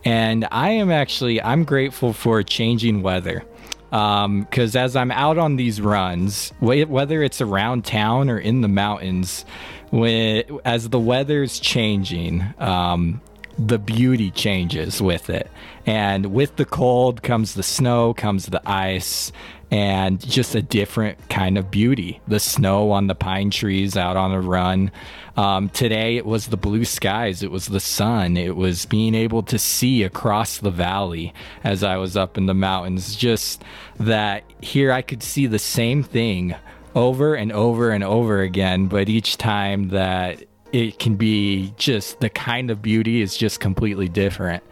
And 0.04 0.46
I 0.52 0.70
am 0.72 0.92
actually 0.92 1.42
I'm 1.42 1.64
grateful 1.64 2.12
for 2.12 2.42
changing 2.42 3.02
weather 3.02 3.44
because 3.90 4.76
um, 4.76 4.82
as 4.82 4.96
I'm 4.96 5.10
out 5.10 5.38
on 5.38 5.56
these 5.56 5.80
runs, 5.80 6.52
whether 6.60 7.22
it's 7.22 7.40
around 7.40 7.84
town 7.84 8.28
or 8.28 8.38
in 8.38 8.60
the 8.60 8.68
mountains, 8.68 9.44
when 9.90 10.42
as 10.64 10.88
the 10.88 10.98
weather's 10.98 11.60
changing, 11.60 12.44
um, 12.58 13.20
the 13.58 13.78
beauty 13.78 14.30
changes 14.30 15.00
with 15.00 15.30
it, 15.30 15.50
and 15.86 16.26
with 16.26 16.56
the 16.56 16.64
cold 16.64 17.22
comes 17.22 17.54
the 17.54 17.62
snow, 17.62 18.12
comes 18.12 18.46
the 18.46 18.60
ice, 18.68 19.32
and 19.70 20.20
just 20.20 20.54
a 20.54 20.62
different 20.62 21.28
kind 21.28 21.58
of 21.58 21.70
beauty. 21.70 22.20
The 22.28 22.38
snow 22.38 22.92
on 22.92 23.08
the 23.08 23.14
pine 23.14 23.50
trees 23.50 23.96
out 23.96 24.16
on 24.16 24.32
a 24.32 24.40
run. 24.40 24.92
Um, 25.36 25.68
today 25.70 26.16
it 26.16 26.24
was 26.24 26.46
the 26.46 26.56
blue 26.56 26.84
skies, 26.84 27.42
it 27.42 27.50
was 27.50 27.66
the 27.66 27.80
sun, 27.80 28.36
it 28.36 28.56
was 28.56 28.86
being 28.86 29.14
able 29.14 29.42
to 29.44 29.58
see 29.58 30.02
across 30.02 30.58
the 30.58 30.70
valley 30.70 31.34
as 31.62 31.82
I 31.82 31.96
was 31.96 32.16
up 32.16 32.38
in 32.38 32.46
the 32.46 32.54
mountains. 32.54 33.16
Just 33.16 33.62
that 33.98 34.44
here 34.60 34.92
I 34.92 35.02
could 35.02 35.22
see 35.22 35.46
the 35.46 35.58
same 35.58 36.02
thing 36.02 36.54
over 36.94 37.34
and 37.34 37.52
over 37.52 37.90
and 37.90 38.02
over 38.02 38.40
again, 38.40 38.86
but 38.86 39.08
each 39.08 39.36
time 39.36 39.88
that 39.88 40.42
it 40.72 40.98
can 40.98 41.16
be 41.16 41.72
just 41.76 42.20
the 42.20 42.30
kind 42.30 42.70
of 42.70 42.82
beauty 42.82 43.20
is 43.20 43.36
just 43.36 43.60
completely 43.60 44.08
different. 44.08 44.62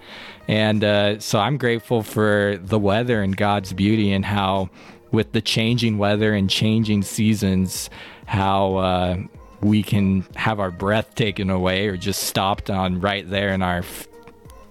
And 0.49 0.85
uh, 0.85 1.21
so 1.21 1.39
I'm 1.39 1.57
grateful 1.57 2.03
for 2.03 2.59
the 2.61 2.79
weather 2.79 3.23
and 3.23 3.37
God's 3.37 3.73
beauty 3.73 4.13
and 4.13 4.25
how, 4.25 4.69
with 5.11 5.33
the 5.33 5.41
changing 5.41 5.99
weather 5.99 6.35
and 6.35 6.51
changing 6.51 7.03
seasons, 7.03 7.89
how 8.27 8.77
uh, 8.77 9.17
we 9.63 9.83
can 9.83 10.23
have 10.37 10.61
our 10.61 10.71
breath 10.71 11.15
taken 11.15 11.49
away 11.51 11.89
or 11.89 11.97
just 11.97 12.25
stopped 12.25 12.71
on 12.71 13.01
right 13.01 13.29
there 13.29 13.51
in 13.51 13.63
our 13.63 13.83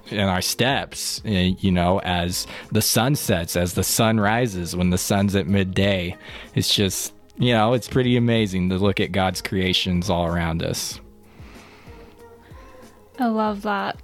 in 0.09 0.19
our 0.19 0.41
steps 0.41 1.21
eh, 1.25 1.53
you 1.59 1.71
know 1.71 1.99
as 2.01 2.45
the 2.73 2.81
sun 2.81 3.15
sets 3.15 3.55
as 3.55 3.73
the 3.73 3.83
sun 3.83 4.19
rises 4.19 4.75
when 4.75 4.91
the 4.91 4.97
sun's 4.97 5.35
at 5.35 5.47
midday. 5.47 6.15
It's 6.53 6.73
just 6.73 7.13
you 7.37 7.53
know 7.53 7.73
it's 7.73 7.87
pretty 7.87 8.15
amazing 8.15 8.69
to 8.69 8.77
look 8.77 8.99
at 8.99 9.11
god's 9.11 9.41
creations 9.41 10.09
all 10.09 10.27
around 10.27 10.61
us. 10.61 10.99
I 13.19 13.27
love 13.27 13.63
that 13.63 13.97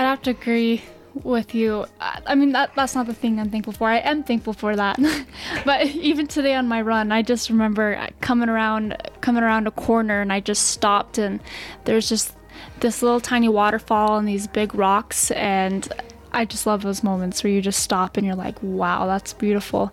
i'd 0.00 0.04
have 0.04 0.22
to 0.22 0.30
agree 0.30 0.82
with 1.14 1.54
you. 1.54 1.86
I 2.00 2.34
mean, 2.34 2.52
that 2.52 2.72
that's 2.74 2.94
not 2.94 3.06
the 3.06 3.14
thing 3.14 3.38
I'm 3.38 3.50
thankful 3.50 3.72
for. 3.72 3.88
I 3.88 3.98
am 3.98 4.22
thankful 4.22 4.52
for 4.52 4.76
that. 4.76 4.98
but 5.64 5.86
even 5.86 6.26
today 6.26 6.54
on 6.54 6.68
my 6.68 6.80
run, 6.82 7.12
I 7.12 7.22
just 7.22 7.50
remember 7.50 8.08
coming 8.20 8.48
around 8.48 8.96
coming 9.20 9.42
around 9.42 9.66
a 9.66 9.70
corner 9.70 10.20
and 10.20 10.32
I 10.32 10.40
just 10.40 10.68
stopped 10.68 11.18
and 11.18 11.40
there's 11.84 12.08
just 12.08 12.34
this 12.80 13.02
little 13.02 13.20
tiny 13.20 13.48
waterfall 13.48 14.18
and 14.18 14.26
these 14.26 14.46
big 14.46 14.74
rocks 14.74 15.30
and 15.32 15.92
I 16.32 16.44
just 16.44 16.66
love 16.66 16.82
those 16.82 17.02
moments 17.02 17.42
where 17.42 17.52
you 17.52 17.60
just 17.60 17.80
stop 17.80 18.16
and 18.16 18.24
you're 18.24 18.36
like, 18.36 18.56
"Wow, 18.62 19.06
that's 19.06 19.32
beautiful." 19.32 19.92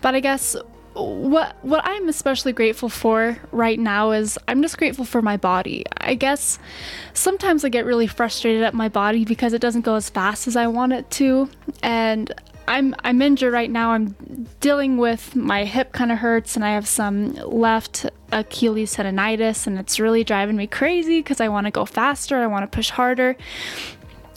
But 0.00 0.14
I 0.14 0.20
guess 0.20 0.56
what 0.94 1.56
what 1.62 1.82
I'm 1.84 2.08
especially 2.08 2.52
grateful 2.52 2.88
for 2.88 3.36
right 3.50 3.78
now 3.78 4.12
is 4.12 4.38
I'm 4.46 4.62
just 4.62 4.78
grateful 4.78 5.04
for 5.04 5.22
my 5.22 5.36
body. 5.36 5.84
I 5.98 6.14
guess 6.14 6.58
sometimes 7.12 7.64
I 7.64 7.68
get 7.68 7.84
really 7.84 8.06
frustrated 8.06 8.62
at 8.62 8.74
my 8.74 8.88
body 8.88 9.24
because 9.24 9.52
it 9.52 9.60
doesn't 9.60 9.82
go 9.82 9.96
as 9.96 10.08
fast 10.08 10.46
as 10.46 10.56
I 10.56 10.66
want 10.66 10.92
it 10.92 11.10
to 11.12 11.48
and 11.82 12.32
I'm 12.66 12.94
I'm 13.04 13.20
injured 13.20 13.52
right 13.52 13.70
now. 13.70 13.90
I'm 13.90 14.14
dealing 14.60 14.96
with 14.96 15.34
my 15.36 15.64
hip 15.64 15.92
kind 15.92 16.12
of 16.12 16.18
hurts 16.18 16.56
and 16.56 16.64
I 16.64 16.70
have 16.70 16.86
some 16.86 17.34
left 17.34 18.06
Achilles 18.32 18.94
tendonitis 18.94 19.66
and 19.66 19.78
it's 19.78 20.00
really 20.00 20.24
driving 20.24 20.56
me 20.56 20.66
crazy 20.66 21.18
because 21.18 21.40
I 21.40 21.48
want 21.48 21.66
to 21.66 21.70
go 21.70 21.84
faster, 21.84 22.38
I 22.38 22.46
want 22.46 22.70
to 22.70 22.74
push 22.74 22.90
harder. 22.90 23.36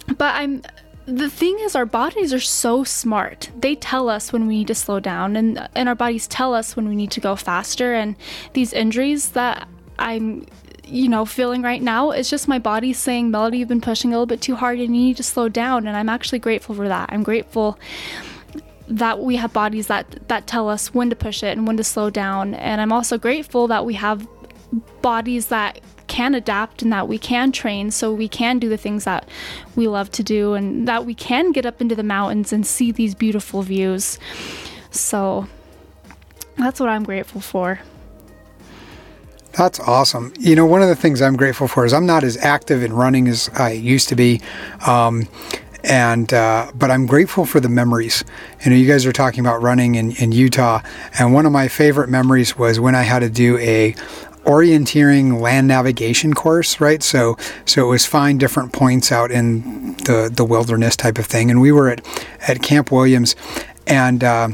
But 0.07 0.35
I'm 0.35 0.61
the 1.07 1.29
thing 1.29 1.57
is 1.61 1.73
our 1.73 1.85
bodies 1.85 2.33
are 2.33 2.39
so 2.39 2.83
smart. 2.83 3.49
They 3.57 3.75
tell 3.75 4.09
us 4.09 4.33
when 4.33 4.45
we 4.45 4.57
need 4.57 4.67
to 4.67 4.75
slow 4.75 4.99
down 4.99 5.37
and 5.37 5.67
and 5.73 5.87
our 5.87 5.95
bodies 5.95 6.27
tell 6.27 6.53
us 6.53 6.75
when 6.75 6.87
we 6.89 6.95
need 6.95 7.11
to 7.11 7.21
go 7.21 7.35
faster. 7.37 7.93
And 7.93 8.15
these 8.53 8.73
injuries 8.73 9.31
that 9.31 9.67
i'm 9.99 10.45
you 10.83 11.09
know 11.09 11.25
feeling 11.25 11.63
right 11.63 11.81
now 11.81 12.11
it's 12.11 12.29
just 12.29 12.47
my 12.47 12.59
body 12.59 12.93
saying 12.93 13.31
melody 13.31 13.57
you've 13.57 13.67
been 13.67 13.81
pushing 13.81 14.11
a 14.11 14.13
little 14.13 14.27
bit 14.27 14.41
too 14.41 14.55
hard 14.55 14.77
and 14.77 14.95
you 14.95 15.01
need 15.01 15.17
to 15.17 15.23
slow 15.23 15.47
down. 15.47 15.87
And 15.87 15.95
i'm 15.95 16.09
actually 16.09 16.39
grateful 16.39 16.75
for 16.75 16.89
that. 16.89 17.09
I'm 17.11 17.23
grateful 17.23 17.79
that 18.89 19.19
we 19.19 19.37
have 19.37 19.53
bodies 19.53 19.87
that 19.87 20.27
that 20.27 20.45
tell 20.45 20.67
us 20.67 20.93
when 20.93 21.09
to 21.09 21.15
push 21.15 21.41
it 21.41 21.57
and 21.57 21.65
when 21.65 21.77
to 21.77 21.85
slow 21.85 22.09
down. 22.09 22.53
And 22.53 22.81
i'm 22.81 22.91
also 22.91 23.17
grateful 23.17 23.67
that 23.69 23.85
we 23.85 23.93
have 23.93 24.27
bodies 25.01 25.45
that 25.47 25.79
can 26.17 26.33
adapt 26.33 26.81
and 26.81 26.91
that 26.91 27.07
we 27.07 27.19
can 27.19 27.51
train 27.51 27.91
so 27.91 28.11
we 28.11 28.27
can 28.27 28.57
do 28.57 28.67
the 28.69 28.77
things 28.77 29.03
that 29.03 29.29
we 29.75 29.87
love 29.87 30.09
to 30.09 30.23
do 30.23 30.55
and 30.55 30.87
that 30.87 31.05
we 31.05 31.13
can 31.13 31.51
get 31.51 31.63
up 31.63 31.79
into 31.79 31.93
the 31.93 32.01
mountains 32.01 32.51
and 32.51 32.65
see 32.65 32.91
these 32.91 33.13
beautiful 33.13 33.61
views. 33.61 34.17
So 34.89 35.47
that's 36.57 36.79
what 36.79 36.89
I'm 36.89 37.03
grateful 37.03 37.39
for. 37.39 37.79
That's 39.51 39.79
awesome. 39.79 40.33
You 40.39 40.55
know, 40.55 40.65
one 40.65 40.81
of 40.81 40.87
the 40.87 40.95
things 40.95 41.21
I'm 41.21 41.37
grateful 41.37 41.67
for 41.67 41.85
is 41.85 41.93
I'm 41.93 42.07
not 42.07 42.23
as 42.23 42.35
active 42.37 42.81
in 42.81 42.93
running 42.93 43.27
as 43.27 43.47
I 43.53 43.73
used 43.73 44.09
to 44.09 44.15
be. 44.15 44.41
Um, 44.87 45.27
and 45.83 46.33
uh, 46.33 46.71
but 46.73 46.89
I'm 46.89 47.05
grateful 47.05 47.45
for 47.45 47.59
the 47.59 47.69
memories. 47.69 48.23
You 48.65 48.71
know, 48.71 48.75
you 48.75 48.87
guys 48.87 49.05
are 49.05 49.13
talking 49.13 49.39
about 49.39 49.61
running 49.61 49.95
in, 49.95 50.11
in 50.13 50.31
Utah, 50.31 50.81
and 51.17 51.33
one 51.33 51.45
of 51.45 51.51
my 51.51 51.67
favorite 51.67 52.09
memories 52.09 52.57
was 52.57 52.79
when 52.79 52.95
I 52.95 53.03
had 53.03 53.19
to 53.19 53.29
do 53.29 53.57
a 53.59 53.95
orienteering 54.47 55.39
land 55.39 55.67
navigation 55.67 56.33
course, 56.33 56.79
right? 56.79 57.03
So 57.03 57.37
so 57.65 57.85
it 57.85 57.89
was 57.89 58.05
find 58.05 58.39
different 58.39 58.73
points 58.73 59.11
out 59.11 59.29
in 59.29 59.93
the 59.97 60.31
the 60.33 60.45
wilderness 60.45 60.95
type 60.95 61.19
of 61.19 61.25
thing, 61.25 61.51
and 61.51 61.61
we 61.61 61.71
were 61.71 61.89
at 61.89 62.05
at 62.47 62.61
Camp 62.63 62.91
Williams, 62.91 63.35
and. 63.85 64.23
Uh, 64.23 64.49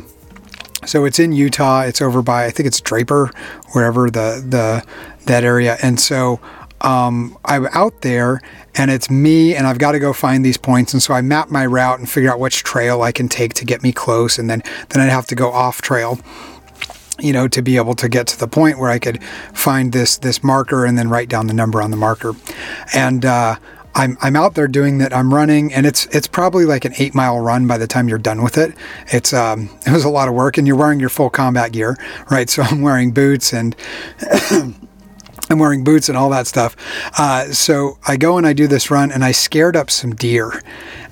so 0.85 1.05
it's 1.05 1.17
in 1.17 1.31
Utah. 1.31 1.83
It's 1.83 2.01
over 2.01 2.21
by 2.21 2.43
I 2.43 2.49
think 2.49 2.67
it's 2.67 2.81
Draper, 2.81 3.31
wherever 3.71 4.09
the 4.09 4.43
the 4.45 4.83
that 5.27 5.45
area. 5.45 5.77
And 5.81 5.97
so 5.97 6.41
um, 6.81 7.37
I'm 7.45 7.67
out 7.67 8.01
there, 8.01 8.41
and 8.75 8.91
it's 8.91 9.09
me, 9.09 9.55
and 9.55 9.65
I've 9.65 9.77
got 9.77 9.93
to 9.93 9.99
go 9.99 10.11
find 10.11 10.45
these 10.45 10.57
points. 10.57 10.93
And 10.93 11.01
so 11.01 11.13
I 11.13 11.21
map 11.21 11.49
my 11.49 11.65
route 11.65 11.99
and 11.99 12.09
figure 12.09 12.29
out 12.31 12.39
which 12.39 12.63
trail 12.63 13.01
I 13.01 13.13
can 13.13 13.29
take 13.29 13.53
to 13.55 13.65
get 13.65 13.81
me 13.81 13.93
close, 13.93 14.37
and 14.37 14.49
then 14.49 14.61
then 14.89 15.01
I'd 15.01 15.11
have 15.11 15.27
to 15.27 15.35
go 15.35 15.51
off 15.51 15.81
trail 15.81 16.19
you 17.19 17.33
know 17.33 17.47
to 17.47 17.61
be 17.61 17.77
able 17.77 17.95
to 17.95 18.09
get 18.09 18.27
to 18.27 18.39
the 18.39 18.47
point 18.47 18.79
where 18.79 18.89
I 18.89 18.99
could 18.99 19.23
find 19.53 19.91
this 19.91 20.17
this 20.17 20.43
marker 20.43 20.85
and 20.85 20.97
then 20.97 21.09
write 21.09 21.29
down 21.29 21.47
the 21.47 21.53
number 21.53 21.81
on 21.81 21.91
the 21.91 21.97
marker 21.97 22.33
and 22.93 23.25
uh, 23.25 23.55
I'm, 23.95 24.17
I'm 24.21 24.35
out 24.35 24.55
there 24.55 24.67
doing 24.67 24.97
that. 24.99 25.13
I'm 25.13 25.33
running, 25.33 25.73
and 25.73 25.85
it's 25.85 26.07
it's 26.07 26.27
probably 26.27 26.65
like 26.65 26.85
an 26.85 26.93
eight 26.97 27.13
mile 27.13 27.39
run 27.39 27.67
by 27.67 27.77
the 27.77 27.87
time 27.87 28.09
you're 28.09 28.17
done 28.17 28.41
with 28.41 28.57
it. 28.57 28.75
It's 29.07 29.33
um, 29.33 29.69
it 29.85 29.91
was 29.91 30.03
a 30.03 30.09
lot 30.09 30.27
of 30.27 30.33
work, 30.33 30.57
and 30.57 30.65
you're 30.65 30.75
wearing 30.75 30.99
your 30.99 31.09
full 31.09 31.29
combat 31.29 31.71
gear, 31.71 31.97
right? 32.29 32.49
So 32.49 32.63
I'm 32.63 32.81
wearing 32.81 33.11
boots 33.11 33.53
and. 33.53 33.75
I'm 35.49 35.59
wearing 35.59 35.83
boots 35.83 36.07
and 36.07 36.17
all 36.17 36.29
that 36.29 36.47
stuff. 36.47 36.73
Uh, 37.19 37.51
so 37.51 37.99
I 38.07 38.15
go 38.15 38.37
and 38.37 38.47
I 38.47 38.53
do 38.53 38.65
this 38.65 38.89
run, 38.89 39.11
and 39.11 39.25
I 39.25 39.33
scared 39.33 39.75
up 39.75 39.91
some 39.91 40.15
deer, 40.15 40.63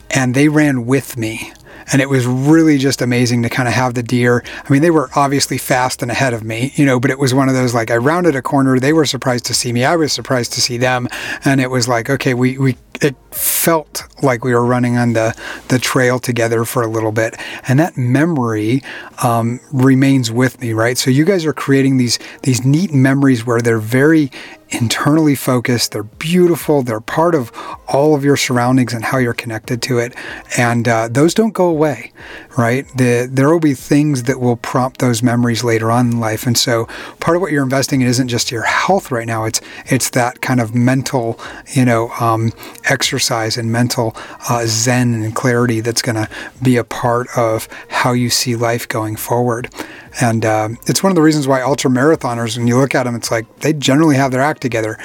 and 0.09 0.33
they 0.33 0.47
ran 0.47 0.85
with 0.85 1.17
me 1.17 1.51
and 1.91 2.01
it 2.01 2.09
was 2.09 2.25
really 2.25 2.77
just 2.77 3.01
amazing 3.01 3.43
to 3.43 3.49
kind 3.49 3.67
of 3.67 3.73
have 3.73 3.93
the 3.93 4.03
deer. 4.03 4.43
I 4.63 4.71
mean, 4.71 4.81
they 4.81 4.91
were 4.91 5.09
obviously 5.15 5.57
fast 5.57 6.01
and 6.01 6.11
ahead 6.11 6.33
of 6.33 6.43
me, 6.43 6.71
you 6.75 6.85
know, 6.85 6.99
but 6.99 7.11
it 7.11 7.19
was 7.19 7.33
one 7.33 7.49
of 7.49 7.55
those 7.55 7.73
like 7.73 7.91
I 7.91 7.97
rounded 7.97 8.35
a 8.35 8.41
corner, 8.41 8.79
they 8.79 8.93
were 8.93 9.05
surprised 9.05 9.45
to 9.45 9.53
see 9.53 9.73
me, 9.73 9.83
I 9.83 9.95
was 9.95 10.13
surprised 10.13 10.53
to 10.53 10.61
see 10.61 10.77
them, 10.77 11.07
and 11.45 11.61
it 11.61 11.69
was 11.69 11.87
like, 11.87 12.09
okay, 12.09 12.33
we 12.33 12.57
we 12.57 12.77
it 13.01 13.15
felt 13.31 14.03
like 14.21 14.43
we 14.43 14.53
were 14.53 14.65
running 14.65 14.97
on 14.97 15.13
the 15.13 15.35
the 15.69 15.79
trail 15.79 16.19
together 16.19 16.65
for 16.65 16.83
a 16.83 16.87
little 16.87 17.11
bit, 17.11 17.35
and 17.67 17.79
that 17.79 17.97
memory 17.97 18.83
um, 19.23 19.59
remains 19.71 20.31
with 20.31 20.61
me, 20.61 20.73
right? 20.73 20.97
So 20.97 21.09
you 21.09 21.25
guys 21.25 21.45
are 21.45 21.53
creating 21.53 21.97
these 21.97 22.19
these 22.43 22.63
neat 22.63 22.93
memories 22.93 23.45
where 23.45 23.61
they're 23.61 23.79
very 23.79 24.31
internally 24.71 25.35
focused. 25.35 25.91
They're 25.91 26.03
beautiful. 26.03 26.81
They're 26.81 27.01
part 27.01 27.35
of 27.35 27.51
all 27.87 28.15
of 28.15 28.23
your 28.23 28.37
surroundings 28.37 28.93
and 28.93 29.03
how 29.03 29.17
you're 29.17 29.33
connected 29.33 29.81
to 29.83 29.99
it. 29.99 30.15
And 30.57 30.87
uh, 30.87 31.09
those 31.09 31.33
don't 31.33 31.53
go 31.53 31.67
away, 31.67 32.11
right? 32.57 32.87
The, 32.95 33.27
there 33.29 33.49
will 33.49 33.59
be 33.59 33.73
things 33.73 34.23
that 34.23 34.39
will 34.39 34.55
prompt 34.55 34.99
those 34.99 35.21
memories 35.21 35.63
later 35.63 35.91
on 35.91 36.11
in 36.11 36.19
life. 36.19 36.47
And 36.47 36.57
so 36.57 36.85
part 37.19 37.35
of 37.35 37.41
what 37.41 37.51
you're 37.51 37.63
investing 37.63 38.01
in 38.01 38.07
isn't 38.07 38.29
just 38.29 38.51
your 38.51 38.63
health 38.63 39.11
right 39.11 39.27
now. 39.27 39.45
It's 39.45 39.61
it's 39.87 40.09
that 40.11 40.41
kind 40.41 40.59
of 40.59 40.73
mental, 40.73 41.39
you 41.73 41.85
know, 41.85 42.09
um, 42.19 42.51
exercise 42.91 43.57
and 43.57 43.71
mental 43.71 44.15
uh, 44.49 44.63
zen 44.67 45.13
and 45.13 45.33
clarity 45.33 45.79
that's 45.79 46.01
going 46.01 46.15
to 46.15 46.29
be 46.61 46.77
a 46.77 46.83
part 46.83 47.27
of 47.37 47.67
how 47.89 48.11
you 48.11 48.29
see 48.29 48.55
life 48.55 48.87
going 48.87 49.15
forward. 49.15 49.73
And 50.19 50.45
uh, 50.45 50.69
it's 50.87 51.01
one 51.01 51.11
of 51.11 51.15
the 51.15 51.21
reasons 51.21 51.47
why 51.47 51.61
ultra 51.61 51.89
marathoners, 51.89 52.57
when 52.57 52.67
you 52.67 52.77
look 52.77 52.93
at 52.93 53.03
them, 53.03 53.15
it's 53.15 53.31
like 53.31 53.59
they 53.59 53.73
generally 53.73 54.17
have 54.17 54.31
their 54.31 54.41
act 54.41 54.61
together. 54.61 54.97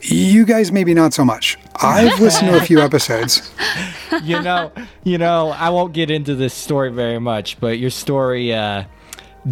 You 0.00 0.44
guys, 0.44 0.70
maybe 0.70 0.94
not 0.94 1.12
so 1.12 1.24
much. 1.24 1.58
I've 1.82 2.20
listened 2.20 2.50
to 2.50 2.56
a 2.56 2.60
few 2.60 2.80
episodes. 2.80 3.50
you 4.22 4.40
know, 4.40 4.70
you 5.02 5.18
know, 5.18 5.48
I 5.50 5.70
won't 5.70 5.92
get 5.92 6.10
into 6.10 6.34
this 6.34 6.54
story 6.54 6.90
very 6.90 7.18
much, 7.18 7.58
but 7.58 7.78
your 7.78 7.90
story 7.90 8.54
uh, 8.54 8.84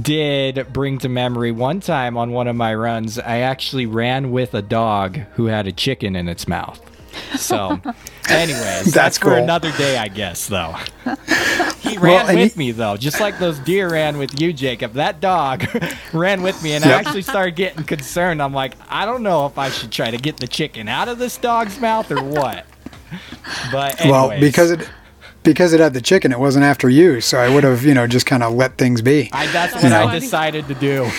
did 0.01 0.73
bring 0.73 0.99
to 0.99 1.09
memory 1.09 1.51
one 1.53 1.81
time 1.81 2.17
on 2.17 2.31
one 2.31 2.47
of 2.47 2.55
my 2.55 2.75
runs. 2.75 3.19
I 3.19 3.39
actually 3.39 3.87
ran 3.87 4.31
with 4.31 4.55
a 4.55 4.63
dog 4.63 5.17
who 5.35 5.47
had 5.47 5.67
a 5.67 5.73
chicken 5.73 6.15
in 6.15 6.29
its 6.29 6.47
mouth. 6.47 6.81
So, 7.37 7.81
anyways, 8.29 8.61
that's, 8.61 8.93
that's 8.93 9.19
cool. 9.19 9.33
for 9.33 9.39
another 9.39 9.73
day, 9.73 9.97
I 9.97 10.09
guess. 10.09 10.47
Though 10.47 10.77
he 11.81 11.99
ran 11.99 12.27
well, 12.27 12.35
with 12.37 12.55
he, 12.55 12.59
me, 12.59 12.73
though, 12.73 12.97
just 12.97 13.21
like 13.21 13.39
those 13.39 13.59
deer 13.61 13.91
ran 13.91 14.19
with 14.19 14.41
you, 14.41 14.53
Jacob. 14.53 14.95
That 14.95 15.21
dog 15.21 15.65
ran 16.13 16.43
with 16.43 16.63
me, 16.63 16.73
and 16.73 16.85
yep. 16.85 16.95
I 16.95 16.99
actually 17.01 17.23
started 17.23 17.57
getting 17.57 17.85
concerned. 17.85 18.43
I'm 18.43 18.55
like, 18.55 18.75
I 18.89 19.05
don't 19.05 19.23
know 19.23 19.47
if 19.47 19.59
I 19.59 19.71
should 19.71 19.91
try 19.91 20.11
to 20.11 20.19
get 20.19 20.37
the 20.37 20.47
chicken 20.47 20.89
out 20.89 21.09
of 21.09 21.19
this 21.19 21.37
dog's 21.37 21.81
mouth 21.81 22.11
or 22.11 22.23
what. 22.23 22.67
But 23.71 24.01
anyways. 24.01 24.11
well, 24.11 24.41
because 24.41 24.71
it 24.71 24.89
because 25.43 25.73
it 25.73 25.81
had 25.81 25.93
the 25.93 26.01
chicken, 26.01 26.33
it 26.33 26.39
wasn't 26.39 26.65
after 26.65 26.89
you. 26.89 27.21
So 27.21 27.39
I 27.39 27.53
would 27.53 27.65
have, 27.65 27.85
you 27.85 27.95
know, 27.95 28.07
just 28.07 28.27
kind 28.27 28.43
of 28.43 28.55
let 28.55 28.79
things 28.79 29.03
be. 29.03 29.29
I, 29.33 29.49
that's 29.49 29.75
what 29.75 29.93
I 29.93 30.19
decided 30.19 30.69
to 30.69 30.75
do. 30.75 31.11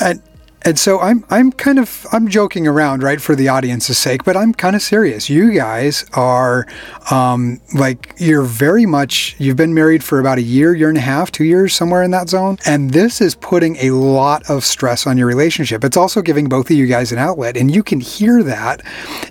and 0.00 0.22
and 0.66 0.80
so 0.80 0.98
I'm 0.98 1.24
I'm 1.30 1.52
kind 1.52 1.78
of 1.78 2.04
I'm 2.10 2.26
joking 2.26 2.66
around, 2.66 3.04
right, 3.04 3.20
for 3.20 3.36
the 3.36 3.48
audience's 3.48 3.98
sake, 3.98 4.24
but 4.24 4.36
I'm 4.36 4.52
kind 4.52 4.74
of 4.74 4.82
serious. 4.82 5.30
You 5.30 5.52
guys 5.52 6.04
are 6.14 6.66
um, 7.08 7.60
like 7.72 8.12
you're 8.18 8.42
very 8.42 8.84
much 8.84 9.36
you've 9.38 9.56
been 9.56 9.74
married 9.74 10.02
for 10.02 10.18
about 10.18 10.38
a 10.38 10.42
year, 10.42 10.74
year 10.74 10.88
and 10.88 10.98
a 10.98 11.02
half, 11.02 11.30
two 11.30 11.44
years, 11.44 11.72
somewhere 11.72 12.02
in 12.02 12.10
that 12.10 12.28
zone, 12.28 12.58
and 12.66 12.90
this 12.90 13.20
is 13.20 13.36
putting 13.36 13.76
a 13.76 13.90
lot 13.90 14.50
of 14.50 14.64
stress 14.64 15.06
on 15.06 15.16
your 15.16 15.28
relationship. 15.28 15.84
It's 15.84 15.96
also 15.96 16.20
giving 16.20 16.48
both 16.48 16.68
of 16.68 16.76
you 16.76 16.88
guys 16.88 17.12
an 17.12 17.18
outlet, 17.18 17.56
and 17.56 17.72
you 17.72 17.84
can 17.84 18.00
hear 18.00 18.42
that 18.42 18.82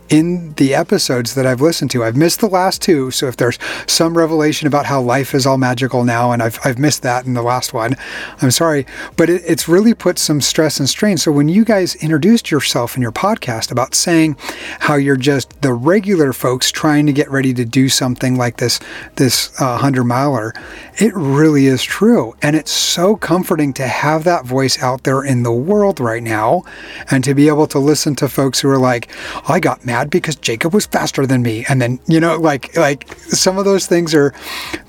in 0.08 0.54
the 0.54 0.74
episodes 0.74 1.36
that 1.36 1.46
I've 1.46 1.60
listened 1.60 1.92
to. 1.92 2.06
I've 2.06 2.15
missed 2.15 2.39
the 2.39 2.48
last 2.48 2.82
two, 2.82 3.12
so 3.12 3.27
if 3.27 3.36
there's 3.36 3.60
some 3.88 4.18
revelation 4.18 4.68
about 4.68 4.86
how 4.86 5.01
life 5.01 5.36
is 5.36 5.46
all 5.46 5.58
magical 5.58 6.06
now, 6.06 6.32
and 6.32 6.42
I've 6.42 6.60
I've 6.63 6.80
missed 6.80 7.01
that 7.01 7.25
in 7.25 7.34
the 7.34 7.44
last 7.44 7.74
one, 7.74 7.98
I'm 8.42 8.51
sorry, 8.51 8.86
but 9.18 9.30
it, 9.30 9.42
it's 9.46 9.68
really 9.68 9.94
put 9.94 10.18
some 10.18 10.39
stress 10.39 10.80
and 10.80 10.88
strain. 10.88 11.18
So 11.25 11.32
when 11.32 11.50
you 11.50 11.65
guys 11.65 11.96
introduced 11.96 12.51
yourself 12.51 12.96
in 12.96 13.01
your 13.01 13.12
podcast 13.12 13.72
about 13.72 13.96
saying 13.96 14.38
how 14.77 14.94
you're 14.94 15.15
just 15.15 15.60
the 15.63 15.74
regular 15.74 16.34
folks 16.34 16.72
trying 16.72 17.08
to 17.08 17.13
get 17.13 17.32
ready 17.32 17.51
to 17.55 17.65
do 17.65 17.89
something 17.89 18.36
like 18.36 18.58
this 18.58 18.79
this 19.15 19.60
uh, 19.60 19.79
hundred 19.79 20.03
miler, 20.03 20.53
it 21.00 21.15
really 21.15 21.65
is 21.65 21.82
true, 21.82 22.36
and 22.44 22.55
it's 22.55 22.70
so 22.70 23.15
comforting 23.15 23.74
to 23.74 23.88
have 23.88 24.24
that 24.25 24.46
voice 24.46 24.84
out 24.84 25.03
there 25.03 25.24
in 25.24 25.41
the 25.41 25.51
world 25.51 26.00
right 26.00 26.22
now, 26.22 26.62
and 27.10 27.24
to 27.24 27.34
be 27.34 27.48
able 27.48 27.65
to 27.65 27.79
listen 27.79 28.15
to 28.17 28.29
folks 28.29 28.60
who 28.60 28.70
are 28.70 28.77
like, 28.77 29.10
I 29.50 29.60
got 29.60 29.84
mad 29.84 30.12
because 30.12 30.36
Jacob 30.36 30.75
was 30.75 30.86
faster 30.86 31.25
than 31.25 31.41
me, 31.41 31.65
and 31.67 31.82
then 31.82 32.00
you 32.05 32.20
know 32.20 32.38
like 32.38 32.77
like 32.77 33.12
some 33.17 33.58
of 33.58 33.65
those 33.65 33.88
things 33.88 34.13
are 34.13 34.32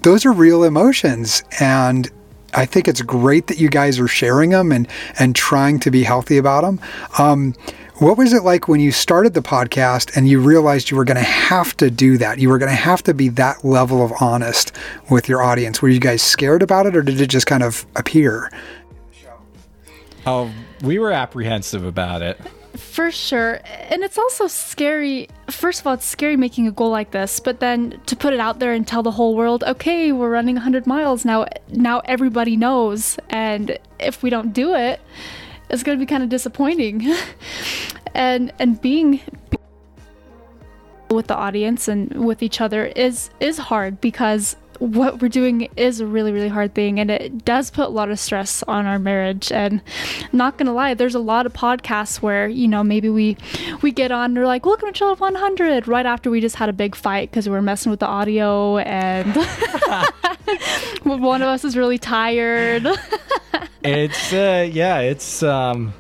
those 0.02 0.26
are 0.26 0.32
real 0.32 0.64
emotions. 0.64 1.42
And 1.60 2.10
I 2.56 2.66
think 2.66 2.88
it's 2.88 3.02
great 3.02 3.46
that 3.48 3.60
you 3.60 3.68
guys 3.68 4.00
are 4.00 4.08
sharing 4.08 4.50
them 4.50 4.72
and 4.72 4.88
and 5.18 5.36
trying 5.36 5.78
to 5.80 5.90
be 5.90 6.02
healthy 6.02 6.38
about 6.38 6.62
them. 6.62 6.80
Um, 7.18 7.54
what 7.98 8.18
was 8.18 8.32
it 8.32 8.42
like 8.42 8.68
when 8.68 8.80
you 8.80 8.92
started 8.92 9.32
the 9.32 9.40
podcast 9.40 10.14
and 10.16 10.28
you 10.28 10.38
realized 10.40 10.90
you 10.90 10.98
were 10.98 11.04
going 11.04 11.16
to 11.16 11.22
have 11.22 11.74
to 11.78 11.90
do 11.90 12.18
that? 12.18 12.38
You 12.38 12.50
were 12.50 12.58
going 12.58 12.70
to 12.70 12.76
have 12.76 13.02
to 13.04 13.14
be 13.14 13.28
that 13.30 13.64
level 13.64 14.04
of 14.04 14.12
honest 14.20 14.72
with 15.10 15.30
your 15.30 15.42
audience. 15.42 15.80
Were 15.80 15.88
you 15.88 16.00
guys 16.00 16.20
scared 16.20 16.62
about 16.62 16.84
it, 16.84 16.94
or 16.94 17.02
did 17.02 17.20
it 17.20 17.28
just 17.28 17.46
kind 17.46 17.62
of 17.62 17.86
appear? 17.96 18.50
Oh, 20.26 20.50
we 20.82 20.98
were 20.98 21.12
apprehensive 21.12 21.84
about 21.84 22.20
it. 22.20 22.38
For 22.76 23.10
sure. 23.10 23.60
And 23.64 24.02
it's 24.02 24.18
also 24.18 24.46
scary. 24.46 25.28
First 25.48 25.80
of 25.80 25.86
all, 25.86 25.94
it's 25.94 26.04
scary 26.04 26.36
making 26.36 26.66
a 26.66 26.72
goal 26.72 26.90
like 26.90 27.10
this, 27.10 27.40
but 27.40 27.60
then 27.60 28.00
to 28.06 28.16
put 28.16 28.32
it 28.32 28.40
out 28.40 28.58
there 28.58 28.72
and 28.72 28.86
tell 28.86 29.02
the 29.02 29.10
whole 29.10 29.34
world, 29.34 29.64
okay, 29.64 30.12
we're 30.12 30.30
running 30.30 30.56
100 30.56 30.86
miles 30.86 31.24
now. 31.24 31.46
Now 31.70 32.00
everybody 32.04 32.56
knows. 32.56 33.18
And 33.30 33.78
if 33.98 34.22
we 34.22 34.30
don't 34.30 34.52
do 34.52 34.74
it, 34.74 35.00
it's 35.70 35.82
going 35.82 35.98
to 35.98 36.02
be 36.02 36.06
kind 36.06 36.22
of 36.22 36.28
disappointing. 36.28 37.12
and 38.14 38.52
and 38.58 38.80
being 38.80 39.20
with 41.10 41.28
the 41.28 41.36
audience 41.36 41.88
and 41.88 42.24
with 42.24 42.42
each 42.42 42.60
other 42.60 42.86
is 42.86 43.30
is 43.40 43.58
hard 43.58 44.00
because 44.00 44.56
what 44.80 45.20
we're 45.20 45.28
doing 45.28 45.68
is 45.76 46.00
a 46.00 46.06
really 46.06 46.32
really 46.32 46.48
hard 46.48 46.74
thing 46.74 46.98
and 47.00 47.10
it 47.10 47.44
does 47.44 47.70
put 47.70 47.86
a 47.86 47.90
lot 47.90 48.10
of 48.10 48.18
stress 48.18 48.62
on 48.64 48.86
our 48.86 48.98
marriage. 48.98 49.50
And 49.52 49.82
not 50.32 50.58
gonna 50.58 50.72
lie 50.72 50.94
there's 50.94 51.14
a 51.14 51.20
lot 51.20 51.46
of 51.46 51.52
podcasts 51.52 52.22
where 52.22 52.48
you 52.48 52.68
know 52.68 52.82
maybe 52.84 53.08
we 53.08 53.36
we 53.82 53.92
get 53.92 54.12
on 54.12 54.26
and 54.26 54.38
we're 54.38 54.46
like 54.46 54.66
welcome 54.66 54.92
to 54.92 54.92
Trail 54.92 55.14
to 55.14 55.20
100 55.20 55.88
right 55.88 56.06
after 56.06 56.30
we 56.30 56.40
just 56.40 56.56
had 56.56 56.68
a 56.68 56.72
big 56.72 56.94
fight 56.94 57.30
because 57.30 57.48
we 57.48 57.52
were 57.52 57.62
messing 57.62 57.90
with 57.90 58.00
the 58.00 58.06
audio 58.06 58.78
and 58.78 59.34
one 61.04 61.42
of 61.42 61.48
us 61.48 61.64
is 61.64 61.76
really 61.76 61.98
tired. 61.98 62.86
It's 63.82 64.32
uh 64.32 64.68
yeah 64.72 64.98
it's 64.98 65.44
um 65.44 65.94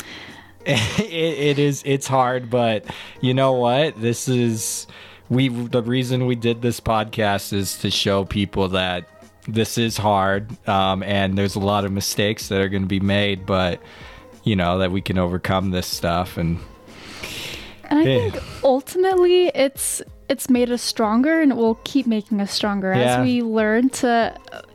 it, 0.66 1.10
it 1.10 1.58
is 1.58 1.82
it's 1.84 2.06
hard 2.06 2.48
but 2.48 2.86
you 3.20 3.34
know 3.34 3.52
what? 3.52 4.00
This 4.00 4.26
is 4.26 4.86
we 5.28 5.48
the 5.48 5.82
reason 5.82 6.26
we 6.26 6.34
did 6.36 6.62
this 6.62 6.80
podcast 6.80 7.52
is 7.52 7.78
to 7.78 7.90
show 7.90 8.24
people 8.24 8.68
that 8.68 9.08
this 9.48 9.78
is 9.78 9.96
hard, 9.96 10.50
um, 10.68 11.02
and 11.02 11.36
there's 11.38 11.54
a 11.54 11.60
lot 11.60 11.84
of 11.84 11.92
mistakes 11.92 12.48
that 12.48 12.60
are 12.60 12.68
going 12.68 12.82
to 12.82 12.88
be 12.88 13.00
made, 13.00 13.46
but 13.46 13.80
you 14.44 14.56
know 14.56 14.78
that 14.78 14.90
we 14.92 15.00
can 15.00 15.18
overcome 15.18 15.70
this 15.70 15.86
stuff 15.86 16.36
and. 16.36 16.58
And 17.88 18.00
I 18.00 18.02
Yeah. 18.02 18.30
think 18.30 18.42
ultimately 18.64 19.46
it's 19.54 20.02
it's 20.28 20.50
made 20.50 20.72
us 20.72 20.82
stronger 20.82 21.40
and 21.40 21.52
it 21.52 21.54
will 21.54 21.78
keep 21.84 22.04
making 22.08 22.40
us 22.40 22.50
stronger 22.50 22.92
Yeah. 22.92 23.18
as 23.20 23.24
we 23.24 23.42
learn 23.42 23.90
to 23.90 24.34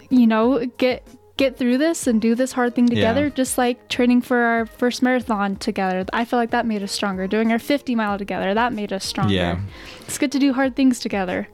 you 0.09 0.25
know 0.27 0.65
get 0.77 1.05
get 1.41 1.57
through 1.57 1.77
this 1.77 2.07
and 2.07 2.21
do 2.21 2.35
this 2.35 2.51
hard 2.53 2.73
thing 2.75 2.87
together 2.87 3.25
Yeah. 3.25 3.29
just 3.41 3.57
like 3.57 3.77
training 3.89 4.21
for 4.21 4.37
our 4.37 4.65
first 4.65 5.01
marathon 5.01 5.55
together 5.57 6.05
i 6.13 6.23
feel 6.25 6.39
like 6.39 6.51
that 6.51 6.65
made 6.65 6.83
us 6.83 6.91
stronger 6.91 7.27
doing 7.27 7.51
our 7.51 7.59
50 7.59 7.95
mile 7.95 8.17
together 8.17 8.53
that 8.53 8.73
made 8.73 8.91
us 8.93 9.03
stronger 9.03 9.33
Yeah. 9.33 9.59
it's 10.07 10.17
good 10.17 10.31
to 10.33 10.39
do 10.39 10.53
hard 10.53 10.75
things 10.75 10.99
together 10.99 11.47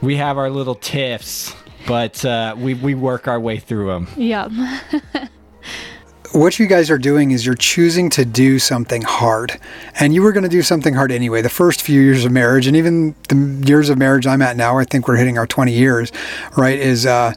we 0.00 0.16
have 0.16 0.36
our 0.36 0.50
little 0.50 0.74
tiffs, 0.74 1.54
but 1.86 2.24
uh, 2.24 2.56
we 2.58 2.74
we 2.74 2.94
work 2.94 3.28
our 3.28 3.38
way 3.48 3.58
through 3.58 3.86
them. 3.92 4.06
yeah 4.16 4.48
what 6.32 6.58
you 6.58 6.66
guys 6.66 6.90
are 6.90 6.98
doing 6.98 7.30
is 7.30 7.44
you're 7.44 7.54
choosing 7.54 8.08
to 8.10 8.24
do 8.24 8.58
something 8.58 9.02
hard. 9.02 9.60
And 10.00 10.14
you 10.14 10.22
were 10.22 10.32
going 10.32 10.44
to 10.44 10.48
do 10.48 10.62
something 10.62 10.94
hard 10.94 11.12
anyway. 11.12 11.42
The 11.42 11.50
first 11.50 11.82
few 11.82 12.00
years 12.00 12.24
of 12.24 12.32
marriage, 12.32 12.66
and 12.66 12.74
even 12.76 13.14
the 13.28 13.36
years 13.66 13.90
of 13.90 13.98
marriage 13.98 14.26
I'm 14.26 14.40
at 14.40 14.56
now, 14.56 14.78
I 14.78 14.84
think 14.84 15.06
we're 15.08 15.16
hitting 15.16 15.36
our 15.36 15.46
20 15.46 15.72
years, 15.72 16.10
right? 16.56 16.78
Is, 16.78 17.04
uh, 17.04 17.34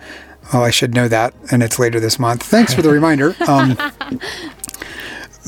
oh, 0.54 0.62
I 0.62 0.70
should 0.72 0.94
know 0.94 1.08
that. 1.08 1.34
And 1.52 1.64
it's 1.64 1.80
later 1.80 2.00
this 2.00 2.20
month. 2.20 2.44
Thanks 2.44 2.74
for 2.74 2.82
the 2.82 2.90
reminder. 3.00 3.36
Um, 3.48 3.78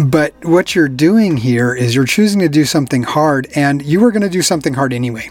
but 0.03 0.33
what 0.43 0.75
you're 0.75 0.89
doing 0.89 1.37
here 1.37 1.73
is 1.73 1.95
you're 1.95 2.05
choosing 2.05 2.39
to 2.41 2.49
do 2.49 2.65
something 2.65 3.03
hard, 3.03 3.47
and 3.55 3.83
you 3.83 3.99
were 3.99 4.11
going 4.11 4.21
to 4.21 4.29
do 4.29 4.41
something 4.41 4.75
hard 4.75 4.93
anyway 4.93 5.29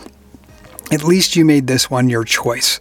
at 0.93 1.03
least 1.03 1.35
you 1.35 1.45
made 1.45 1.67
this 1.67 1.91
one 1.91 2.09
your 2.09 2.25
choice, 2.25 2.81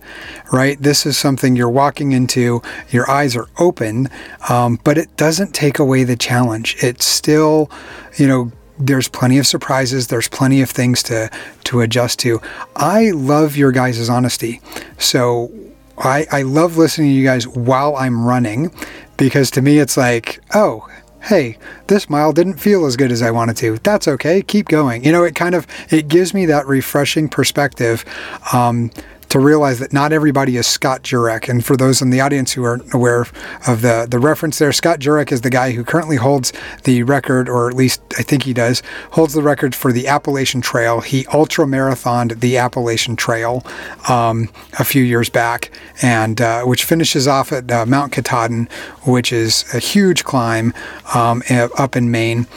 right? 0.51 0.79
This 0.79 1.05
is 1.05 1.17
something 1.17 1.55
you're 1.55 1.69
walking 1.69 2.11
into, 2.11 2.61
your 2.89 3.09
eyes 3.09 3.35
are 3.35 3.47
open, 3.57 4.09
um, 4.49 4.79
but 4.83 4.97
it 4.97 5.15
doesn't 5.17 5.53
take 5.53 5.79
away 5.79 6.03
the 6.03 6.15
challenge. 6.15 6.75
It's 6.79 7.05
still, 7.05 7.69
you 8.17 8.27
know, 8.27 8.51
there's 8.77 9.07
plenty 9.07 9.37
of 9.37 9.47
surprises, 9.47 10.07
there's 10.07 10.27
plenty 10.27 10.61
of 10.61 10.69
things 10.69 11.01
to, 11.03 11.31
to 11.63 11.81
adjust 11.81 12.19
to. 12.19 12.41
I 12.75 13.11
love 13.11 13.55
your 13.55 13.71
guys' 13.71 14.09
honesty. 14.09 14.61
So 14.99 15.51
I, 15.97 16.25
I 16.31 16.41
love 16.41 16.77
listening 16.77 17.09
to 17.09 17.13
you 17.13 17.23
guys 17.23 17.47
while 17.47 17.95
I'm 17.95 18.25
running 18.25 18.71
because 19.17 19.49
to 19.51 19.61
me 19.61 19.79
it's 19.79 19.97
like, 19.97 20.41
oh, 20.53 20.87
hey, 21.23 21.57
this 21.87 22.09
mile 22.09 22.33
didn't 22.33 22.55
feel 22.55 22.85
as 22.85 22.95
good 22.95 23.11
as 23.11 23.21
I 23.21 23.31
wanted 23.31 23.57
to. 23.57 23.77
That's 23.79 24.07
okay. 24.07 24.41
Keep 24.41 24.67
going. 24.67 25.03
You 25.03 25.11
know, 25.11 25.23
it 25.23 25.35
kind 25.35 25.55
of 25.55 25.65
it 25.89 26.07
gives 26.07 26.33
me 26.33 26.45
that 26.47 26.67
refreshing 26.67 27.29
perspective 27.29 28.05
um, 28.53 28.91
to 29.29 29.39
realize 29.39 29.79
that 29.79 29.93
not 29.93 30.13
everybody 30.13 30.57
is 30.57 30.67
Scott 30.67 31.03
Jurek. 31.03 31.49
And 31.49 31.65
for 31.65 31.75
those 31.75 32.01
in 32.01 32.09
the 32.09 32.21
audience 32.21 32.53
who 32.53 32.63
aren't 32.63 32.93
aware 32.93 33.21
of 33.67 33.81
the 33.81 34.07
the 34.09 34.19
reference 34.19 34.59
there, 34.59 34.71
Scott 34.71 34.99
Jurek 34.99 35.31
is 35.31 35.41
the 35.41 35.49
guy 35.49 35.71
who 35.71 35.83
currently 35.83 36.17
holds 36.17 36.53
the 36.83 37.03
record, 37.03 37.49
or 37.49 37.69
at 37.69 37.75
least 37.75 38.01
I 38.17 38.21
think 38.21 38.43
he 38.43 38.53
does, 38.53 38.81
holds 39.11 39.33
the 39.33 39.41
record 39.41 39.75
for 39.75 39.91
the 39.91 40.07
Appalachian 40.07 40.61
Trail. 40.61 41.01
He 41.01 41.25
ultra 41.27 41.65
marathoned 41.65 42.39
the 42.39 42.57
Appalachian 42.57 43.15
Trail 43.15 43.65
um, 44.09 44.49
a 44.79 44.83
few 44.83 45.03
years 45.03 45.29
back, 45.29 45.71
and 46.01 46.41
uh, 46.41 46.63
which 46.63 46.83
finishes 46.83 47.27
off 47.27 47.51
at 47.51 47.71
uh, 47.71 47.85
Mount 47.85 48.11
Katahdin, 48.11 48.67
which 49.05 49.31
is 49.31 49.65
a 49.73 49.79
huge 49.79 50.23
climb 50.23 50.73
um, 51.13 51.41
up 51.77 51.95
in 51.95 52.11
Maine, 52.11 52.47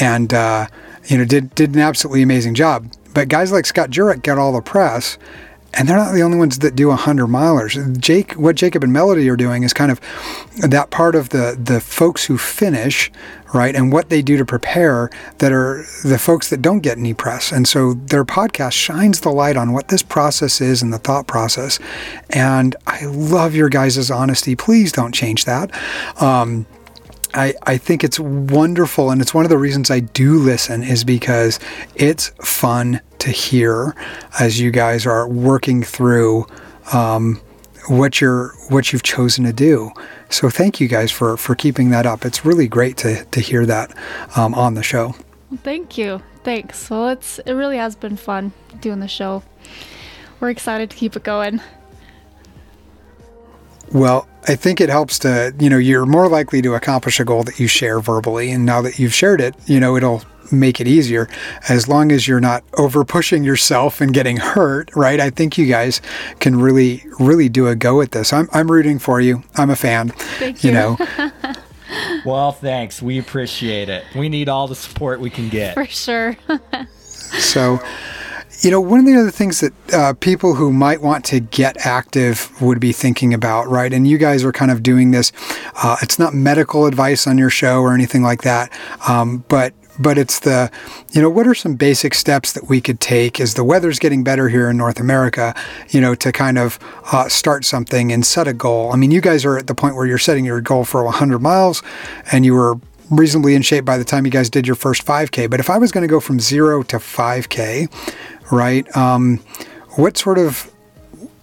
and 0.00 0.32
uh, 0.34 0.66
you 1.06 1.18
know 1.18 1.24
did 1.24 1.54
did 1.54 1.74
an 1.74 1.80
absolutely 1.80 2.22
amazing 2.22 2.54
job. 2.54 2.90
But 3.14 3.28
guys 3.28 3.50
like 3.50 3.66
Scott 3.66 3.90
Jurek 3.90 4.22
get 4.22 4.38
all 4.38 4.52
the 4.52 4.60
press, 4.60 5.18
and 5.74 5.88
they're 5.88 5.96
not 5.96 6.12
the 6.12 6.22
only 6.22 6.38
ones 6.38 6.58
that 6.60 6.74
do 6.74 6.88
100 6.88 7.26
milers. 7.26 7.98
Jake, 7.98 8.32
what 8.32 8.56
Jacob 8.56 8.82
and 8.82 8.92
Melody 8.92 9.28
are 9.28 9.36
doing 9.36 9.62
is 9.62 9.72
kind 9.72 9.90
of 9.90 10.00
that 10.60 10.90
part 10.90 11.14
of 11.14 11.28
the 11.28 11.58
the 11.62 11.80
folks 11.80 12.24
who 12.24 12.38
finish, 12.38 13.10
right, 13.52 13.74
and 13.76 13.92
what 13.92 14.08
they 14.08 14.22
do 14.22 14.36
to 14.36 14.44
prepare 14.44 15.10
that 15.38 15.52
are 15.52 15.84
the 16.04 16.18
folks 16.18 16.48
that 16.50 16.62
don't 16.62 16.80
get 16.80 16.96
any 16.98 17.14
press. 17.14 17.52
And 17.52 17.68
so 17.68 17.94
their 17.94 18.24
podcast 18.24 18.72
shines 18.72 19.20
the 19.20 19.30
light 19.30 19.56
on 19.56 19.72
what 19.72 19.88
this 19.88 20.02
process 20.02 20.60
is 20.60 20.82
and 20.82 20.92
the 20.92 20.98
thought 20.98 21.26
process. 21.26 21.78
And 22.30 22.74
I 22.86 23.04
love 23.04 23.54
your 23.54 23.68
guys' 23.68 24.10
honesty. 24.10 24.56
Please 24.56 24.90
don't 24.90 25.12
change 25.12 25.44
that. 25.44 25.70
Um, 26.20 26.66
I, 27.34 27.54
I 27.64 27.76
think 27.76 28.04
it's 28.04 28.18
wonderful 28.18 29.10
and 29.10 29.20
it's 29.20 29.34
one 29.34 29.44
of 29.44 29.50
the 29.50 29.58
reasons 29.58 29.90
I 29.90 30.00
do 30.00 30.38
listen 30.38 30.82
is 30.82 31.04
because 31.04 31.60
it's 31.94 32.28
fun 32.42 33.00
to 33.20 33.30
hear 33.30 33.94
as 34.40 34.60
you 34.60 34.70
guys 34.70 35.06
are 35.06 35.28
working 35.28 35.82
through 35.82 36.46
um, 36.92 37.40
what 37.88 38.20
you're 38.20 38.52
what 38.68 38.92
you've 38.92 39.02
chosen 39.02 39.44
to 39.44 39.52
do. 39.52 39.90
So 40.30 40.50
thank 40.50 40.80
you 40.80 40.88
guys 40.88 41.10
for 41.10 41.36
for 41.36 41.54
keeping 41.54 41.90
that 41.90 42.06
up. 42.06 42.24
It's 42.24 42.44
really 42.44 42.68
great 42.68 42.96
to 42.98 43.24
to 43.24 43.40
hear 43.40 43.66
that 43.66 43.94
um, 44.36 44.54
on 44.54 44.74
the 44.74 44.82
show. 44.82 45.14
thank 45.62 45.96
you 45.96 46.22
thanks 46.44 46.90
well 46.90 47.08
it's 47.08 47.38
it 47.40 47.52
really 47.52 47.78
has 47.78 47.96
been 47.96 48.16
fun 48.16 48.52
doing 48.80 49.00
the 49.00 49.08
show 49.08 49.42
we're 50.40 50.50
excited 50.50 50.90
to 50.90 50.96
keep 50.96 51.16
it 51.16 51.24
going 51.24 51.58
Well, 53.92 54.28
I 54.46 54.54
think 54.54 54.80
it 54.80 54.88
helps 54.88 55.18
to, 55.20 55.54
you 55.58 55.68
know, 55.70 55.78
you're 55.78 56.06
more 56.06 56.28
likely 56.28 56.62
to 56.62 56.74
accomplish 56.74 57.20
a 57.20 57.24
goal 57.24 57.42
that 57.44 57.58
you 57.58 57.66
share 57.66 58.00
verbally. 58.00 58.50
And 58.50 58.64
now 58.64 58.80
that 58.82 58.98
you've 58.98 59.14
shared 59.14 59.40
it, 59.40 59.54
you 59.66 59.80
know, 59.80 59.96
it'll 59.96 60.22
make 60.50 60.80
it 60.80 60.88
easier 60.88 61.28
as 61.68 61.88
long 61.88 62.10
as 62.10 62.26
you're 62.26 62.40
not 62.40 62.64
over 62.78 63.04
pushing 63.04 63.44
yourself 63.44 64.00
and 64.00 64.14
getting 64.14 64.38
hurt, 64.38 64.94
right? 64.96 65.20
I 65.20 65.28
think 65.30 65.58
you 65.58 65.66
guys 65.66 66.00
can 66.40 66.58
really, 66.58 67.04
really 67.18 67.48
do 67.50 67.66
a 67.66 67.74
go 67.74 68.00
at 68.00 68.12
this. 68.12 68.32
I'm, 68.32 68.48
I'm 68.52 68.70
rooting 68.70 68.98
for 68.98 69.20
you. 69.20 69.42
I'm 69.56 69.68
a 69.70 69.76
fan. 69.76 70.08
Thank 70.08 70.64
You 70.64 70.70
you. 70.70 70.74
know, 70.74 70.96
Well, 72.24 72.52
thanks. 72.52 73.00
We 73.00 73.18
appreciate 73.18 73.88
it. 73.88 74.04
We 74.14 74.28
need 74.28 74.48
all 74.48 74.68
the 74.68 74.74
support 74.74 75.20
we 75.20 75.30
can 75.30 75.48
get. 75.48 75.74
for 75.74 75.86
sure 75.86 76.36
So, 76.90 77.78
you 78.60 78.70
know, 78.70 78.80
one 78.80 78.98
of 78.98 79.06
the 79.06 79.14
other 79.14 79.30
things 79.30 79.60
that 79.60 79.72
uh, 79.92 80.14
people 80.14 80.54
who 80.54 80.72
might 80.72 81.00
want 81.00 81.24
to 81.26 81.40
get 81.40 81.86
active 81.86 82.50
would 82.60 82.80
be 82.80 82.92
thinking 82.92 83.32
about, 83.32 83.68
right? 83.68 83.92
And 83.92 84.06
you 84.06 84.18
guys 84.18 84.44
are 84.44 84.52
kind 84.52 84.70
of 84.70 84.82
doing 84.82 85.12
this. 85.12 85.32
Uh, 85.76 85.96
it's 86.02 86.18
not 86.18 86.34
medical 86.34 86.86
advice 86.86 87.26
on 87.26 87.38
your 87.38 87.50
show 87.50 87.80
or 87.80 87.94
anything 87.94 88.22
like 88.22 88.42
that, 88.42 88.72
um, 89.08 89.44
but 89.48 89.74
but 90.00 90.16
it's 90.16 90.38
the, 90.38 90.70
you 91.10 91.20
know, 91.20 91.28
what 91.28 91.44
are 91.48 91.56
some 91.56 91.74
basic 91.74 92.14
steps 92.14 92.52
that 92.52 92.68
we 92.68 92.80
could 92.80 93.00
take 93.00 93.40
as 93.40 93.54
the 93.54 93.64
weather's 93.64 93.98
getting 93.98 94.22
better 94.22 94.48
here 94.48 94.70
in 94.70 94.76
North 94.76 95.00
America, 95.00 95.56
you 95.88 96.00
know, 96.00 96.14
to 96.14 96.30
kind 96.30 96.56
of 96.56 96.78
uh, 97.10 97.28
start 97.28 97.64
something 97.64 98.12
and 98.12 98.24
set 98.24 98.46
a 98.46 98.52
goal. 98.52 98.92
I 98.92 98.96
mean, 98.96 99.10
you 99.10 99.20
guys 99.20 99.44
are 99.44 99.58
at 99.58 99.66
the 99.66 99.74
point 99.74 99.96
where 99.96 100.06
you're 100.06 100.16
setting 100.16 100.44
your 100.44 100.60
goal 100.60 100.84
for 100.84 101.02
100 101.02 101.40
miles, 101.40 101.82
and 102.30 102.44
you 102.44 102.54
were 102.54 102.78
reasonably 103.10 103.54
in 103.54 103.62
shape 103.62 103.84
by 103.84 103.98
the 103.98 104.04
time 104.04 104.24
you 104.24 104.30
guys 104.30 104.50
did 104.50 104.66
your 104.66 104.76
first 104.76 105.04
5K. 105.04 105.48
But 105.50 105.60
if 105.60 105.70
I 105.70 105.78
was 105.78 105.92
going 105.92 106.02
to 106.02 106.08
go 106.08 106.20
from 106.20 106.40
zero 106.40 106.82
to 106.84 106.98
5K, 106.98 107.88
right? 108.50 108.84
Um, 108.96 109.38
what 109.96 110.16
sort 110.16 110.38
of 110.38 110.70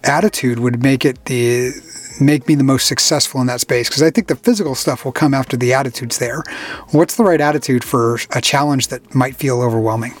attitude 0.04 0.58
would 0.58 0.82
make 0.82 1.04
it 1.04 1.24
the 1.26 1.72
make 2.20 2.48
me 2.48 2.54
the 2.54 2.64
most 2.64 2.86
successful 2.86 3.40
in 3.40 3.46
that 3.48 3.60
space? 3.60 3.88
Because 3.88 4.02
I 4.02 4.10
think 4.10 4.28
the 4.28 4.36
physical 4.36 4.74
stuff 4.74 5.04
will 5.04 5.12
come 5.12 5.34
after 5.34 5.56
the 5.56 5.74
attitudes 5.74 6.18
there. 6.18 6.42
What's 6.90 7.16
the 7.16 7.24
right 7.24 7.40
attitude 7.40 7.84
for 7.84 8.18
a 8.34 8.40
challenge 8.40 8.88
that 8.88 9.14
might 9.14 9.36
feel 9.36 9.60
overwhelming? 9.60 10.14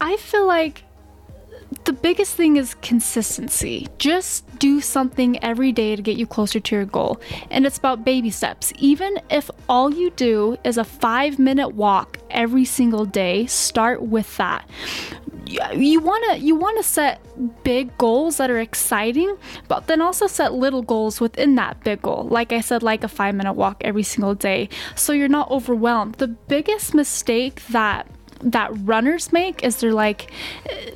I 0.00 0.16
feel 0.16 0.46
like 0.46 0.82
the 1.84 1.92
biggest 1.92 2.34
thing 2.34 2.56
is 2.56 2.74
consistency. 2.82 3.88
Just 3.98 4.58
do 4.58 4.80
something 4.80 5.42
every 5.42 5.72
day 5.72 5.96
to 5.96 6.02
get 6.02 6.16
you 6.16 6.26
closer 6.26 6.60
to 6.60 6.74
your 6.76 6.84
goal. 6.84 7.20
And 7.50 7.66
it's 7.66 7.78
about 7.78 8.04
baby 8.04 8.30
steps. 8.30 8.72
Even 8.78 9.18
if 9.30 9.50
all 9.68 9.92
you 9.92 10.10
do 10.10 10.56
is 10.64 10.76
a 10.76 10.84
five 10.84 11.38
minute 11.38 11.70
walk 11.70 12.18
every 12.30 12.64
single 12.64 13.04
day, 13.04 13.46
start 13.46 14.02
with 14.02 14.36
that. 14.36 14.68
You 15.74 16.00
want 16.00 16.24
to 16.30 16.38
you 16.38 16.54
want 16.54 16.78
to 16.78 16.82
set 16.82 17.20
big 17.62 17.96
goals 17.98 18.38
that 18.38 18.50
are 18.50 18.58
exciting, 18.58 19.36
but 19.68 19.86
then 19.86 20.00
also 20.00 20.26
set 20.26 20.54
little 20.54 20.82
goals 20.82 21.20
within 21.20 21.54
that 21.56 21.82
big 21.84 22.02
goal. 22.02 22.26
Like 22.30 22.52
I 22.52 22.60
said, 22.60 22.82
like 22.82 23.04
a 23.04 23.08
five 23.08 23.34
minute 23.34 23.52
walk 23.54 23.76
every 23.82 24.02
single 24.02 24.34
day, 24.34 24.68
so 24.94 25.12
you're 25.12 25.28
not 25.28 25.50
overwhelmed. 25.50 26.16
The 26.16 26.28
biggest 26.28 26.94
mistake 26.94 27.64
that 27.66 28.06
that 28.42 28.70
runners 28.80 29.32
make 29.32 29.62
is 29.62 29.76
they're 29.76 29.94
like 29.94 30.32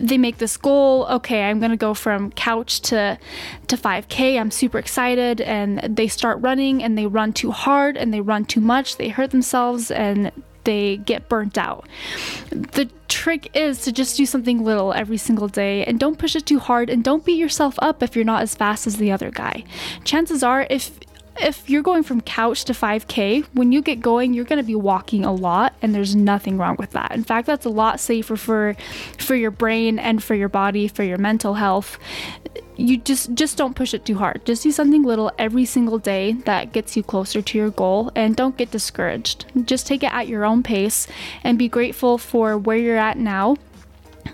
they 0.01 0.19
make 0.19 0.39
this 0.39 0.57
goal 0.57 1.07
okay 1.09 1.45
i'm 1.45 1.61
going 1.61 1.71
to 1.71 1.77
go 1.77 1.95
from 1.95 2.33
couch 2.33 2.81
to 2.81 3.17
to 3.69 3.77
5k 3.77 4.41
i'm 4.41 4.51
super 4.51 4.79
excited 4.79 5.41
and 5.41 5.79
they 5.97 6.09
start 6.09 6.41
running 6.41 6.83
and 6.83 6.99
they 6.99 7.07
run 7.07 7.33
too 7.33 7.53
hard 7.53 7.97
and 7.97 8.13
they 8.13 8.21
run 8.21 8.45
too 8.45 8.61
much 8.61 8.97
they 8.97 9.09
hurt 9.09 9.31
themselves 9.31 9.93
and 9.93 10.33
they 10.67 10.99
get 10.99 11.31
burnt 11.31 11.57
out. 11.57 11.89
The 12.51 12.91
trick 13.09 13.49
is 13.57 13.81
to 13.83 13.93
just 13.93 14.17
do 14.17 14.27
something 14.27 14.63
little 14.63 14.93
every 14.93 15.17
single 15.17 15.49
day 15.49 15.85
and 15.85 15.99
don't 15.99 16.19
push 16.19 16.37
it 16.37 16.45
too 16.45 16.59
hard 16.59 16.91
and 16.91 17.03
don't 17.03 17.25
beat 17.25 17.39
yourself 17.39 17.77
up 17.81 18.03
if 18.03 18.15
you're 18.15 18.25
not 18.25 18.43
as 18.43 18.55
fast 18.55 18.87
as 18.87 18.99
the 18.99 19.11
other 19.11 19.31
guy. 19.31 19.65
Chances 20.05 20.43
are 20.43 20.67
if 20.69 20.99
if 21.41 21.69
you're 21.69 21.83
going 21.83 22.03
from 22.03 22.21
couch 22.21 22.65
to 22.65 22.73
5K, 22.73 23.45
when 23.55 23.73
you 23.73 23.83
get 23.83 24.01
going, 24.01 24.35
you're 24.35 24.45
going 24.45 24.61
to 24.61 24.67
be 24.67 24.75
walking 24.75 25.25
a 25.25 25.33
lot, 25.33 25.75
and 25.83 25.95
there's 25.95 26.17
nothing 26.17 26.59
wrong 26.59 26.77
with 26.79 26.91
that. 26.93 27.13
In 27.13 27.25
fact, 27.25 27.47
that's 27.47 27.65
a 27.65 27.71
lot 27.71 28.01
safer 28.01 28.37
for 28.37 28.77
for 29.19 29.35
your 29.35 29.51
brain 29.51 29.99
and 29.99 30.23
for 30.23 30.35
your 30.35 30.49
body, 30.49 30.89
for 30.89 31.03
your 31.03 31.19
mental 31.19 31.55
health. 31.55 31.99
You 32.77 32.99
just 32.99 33.35
just 33.35 33.57
don't 33.57 33.75
push 33.75 33.95
it 33.95 34.05
too 34.05 34.17
hard. 34.17 34.45
Just 34.45 34.63
do 34.63 34.71
something 34.71 35.03
little 35.03 35.31
every 35.39 35.65
single 35.65 35.99
day 35.99 36.33
that 36.45 36.73
gets 36.73 36.97
you 36.97 37.03
closer 37.03 37.43
to 37.43 37.59
your 37.59 37.71
goal, 37.71 38.11
and 38.15 38.37
don't 38.37 38.57
get 38.57 38.71
discouraged. 38.71 39.47
Just 39.65 39.87
take 39.87 40.03
it 40.03 40.13
at 40.13 40.29
your 40.29 40.45
own 40.45 40.63
pace 40.63 41.07
and 41.43 41.59
be 41.59 41.69
grateful 41.69 42.19
for 42.19 42.59
where 42.59 42.77
you're 42.77 42.97
at 42.97 43.19
now 43.19 43.57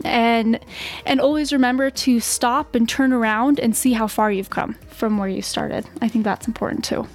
and 0.05 0.59
and 1.07 1.21
always 1.21 1.53
remember 1.53 1.91
to 1.91 2.21
stop 2.21 2.75
and 2.75 2.89
turn 2.89 3.13
around 3.13 3.59
and 3.61 3.77
see 3.77 3.93
how 3.93 4.07
far 4.07 4.31
you've 4.33 4.51
come 4.51 4.75
from 4.89 5.19
where 5.19 5.29
you 5.29 5.43
started. 5.43 5.87
I 6.01 6.09
think 6.09 6.25
that's 6.25 6.47
important 6.47 6.85
too. 6.85 7.07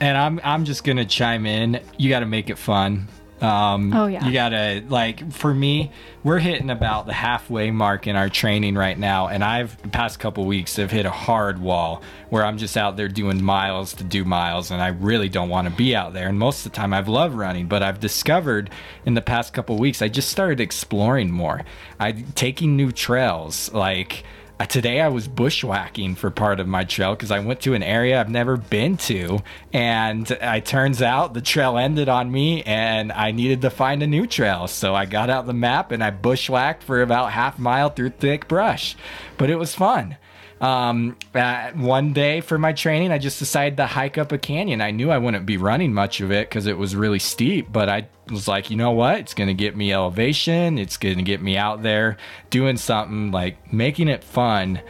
And 0.00 0.16
I'm 0.18 0.40
I'm 0.42 0.64
just 0.64 0.84
gonna 0.84 1.04
chime 1.04 1.46
in. 1.46 1.80
You 1.96 2.08
got 2.08 2.20
to 2.20 2.26
make 2.26 2.50
it 2.50 2.58
fun. 2.58 3.08
Um, 3.42 3.92
oh 3.92 4.06
yeah. 4.06 4.24
You 4.24 4.32
gotta 4.32 4.84
like 4.88 5.32
for 5.32 5.52
me, 5.52 5.90
we're 6.22 6.38
hitting 6.38 6.70
about 6.70 7.06
the 7.06 7.12
halfway 7.12 7.70
mark 7.70 8.06
in 8.06 8.14
our 8.14 8.28
training 8.28 8.76
right 8.76 8.98
now, 8.98 9.26
and 9.26 9.42
I've 9.42 9.80
the 9.82 9.88
past 9.88 10.20
couple 10.20 10.44
weeks 10.44 10.76
have 10.76 10.90
hit 10.92 11.06
a 11.06 11.10
hard 11.10 11.60
wall 11.60 12.02
where 12.30 12.44
I'm 12.44 12.56
just 12.56 12.76
out 12.76 12.96
there 12.96 13.08
doing 13.08 13.42
miles 13.42 13.94
to 13.94 14.04
do 14.04 14.24
miles, 14.24 14.70
and 14.70 14.80
I 14.80 14.88
really 14.88 15.28
don't 15.28 15.48
want 15.48 15.68
to 15.68 15.74
be 15.74 15.96
out 15.96 16.12
there. 16.12 16.28
And 16.28 16.38
most 16.38 16.64
of 16.64 16.72
the 16.72 16.76
time, 16.76 16.94
I've 16.94 17.08
loved 17.08 17.34
running, 17.34 17.66
but 17.66 17.82
I've 17.82 17.98
discovered 17.98 18.70
in 19.04 19.14
the 19.14 19.22
past 19.22 19.52
couple 19.52 19.76
weeks, 19.76 20.00
I 20.02 20.08
just 20.08 20.28
started 20.28 20.60
exploring 20.60 21.30
more. 21.30 21.62
I 21.98 22.12
taking 22.12 22.76
new 22.76 22.92
trails 22.92 23.72
like 23.72 24.22
Uh, 24.62 24.66
today 24.66 25.00
I 25.00 25.08
was 25.08 25.26
bushwhacking 25.26 26.14
for 26.14 26.30
part 26.30 26.60
of 26.60 26.68
my 26.68 26.84
trail 26.84 27.16
because 27.16 27.32
I 27.32 27.40
went 27.40 27.62
to 27.62 27.74
an 27.74 27.82
area 27.82 28.20
I've 28.20 28.30
never 28.30 28.56
been 28.56 28.96
to, 28.98 29.40
and 29.72 30.30
it 30.30 30.66
turns 30.66 31.02
out 31.02 31.34
the 31.34 31.40
trail 31.40 31.76
ended 31.76 32.08
on 32.08 32.30
me, 32.30 32.62
and 32.62 33.10
I 33.10 33.32
needed 33.32 33.62
to 33.62 33.70
find 33.70 34.04
a 34.04 34.06
new 34.06 34.24
trail. 34.24 34.68
So 34.68 34.94
I 34.94 35.04
got 35.04 35.30
out 35.30 35.46
the 35.46 35.52
map 35.52 35.90
and 35.90 36.04
I 36.04 36.10
bushwhacked 36.10 36.84
for 36.84 37.02
about 37.02 37.32
half 37.32 37.58
mile 37.58 37.88
through 37.88 38.10
thick 38.10 38.46
brush, 38.46 38.94
but 39.36 39.50
it 39.50 39.56
was 39.56 39.74
fun. 39.74 40.16
Um, 40.62 41.16
uh, 41.34 41.72
one 41.72 42.12
day 42.12 42.40
for 42.40 42.56
my 42.56 42.72
training, 42.72 43.10
I 43.10 43.18
just 43.18 43.40
decided 43.40 43.76
to 43.78 43.86
hike 43.86 44.16
up 44.16 44.30
a 44.30 44.38
canyon. 44.38 44.80
I 44.80 44.92
knew 44.92 45.10
I 45.10 45.18
wouldn't 45.18 45.44
be 45.44 45.56
running 45.56 45.92
much 45.92 46.20
of 46.20 46.30
it 46.30 46.48
because 46.48 46.66
it 46.66 46.78
was 46.78 46.94
really 46.94 47.18
steep, 47.18 47.72
but 47.72 47.88
I 47.88 48.06
was 48.30 48.46
like, 48.46 48.70
you 48.70 48.76
know 48.76 48.92
what? 48.92 49.18
It's 49.18 49.34
going 49.34 49.48
to 49.48 49.54
get 49.54 49.76
me 49.76 49.92
elevation. 49.92 50.78
It's 50.78 50.96
going 50.96 51.16
to 51.16 51.24
get 51.24 51.42
me 51.42 51.56
out 51.56 51.82
there 51.82 52.16
doing 52.50 52.76
something 52.76 53.32
like 53.32 53.72
making 53.72 54.06
it 54.06 54.22
fun 54.22 54.80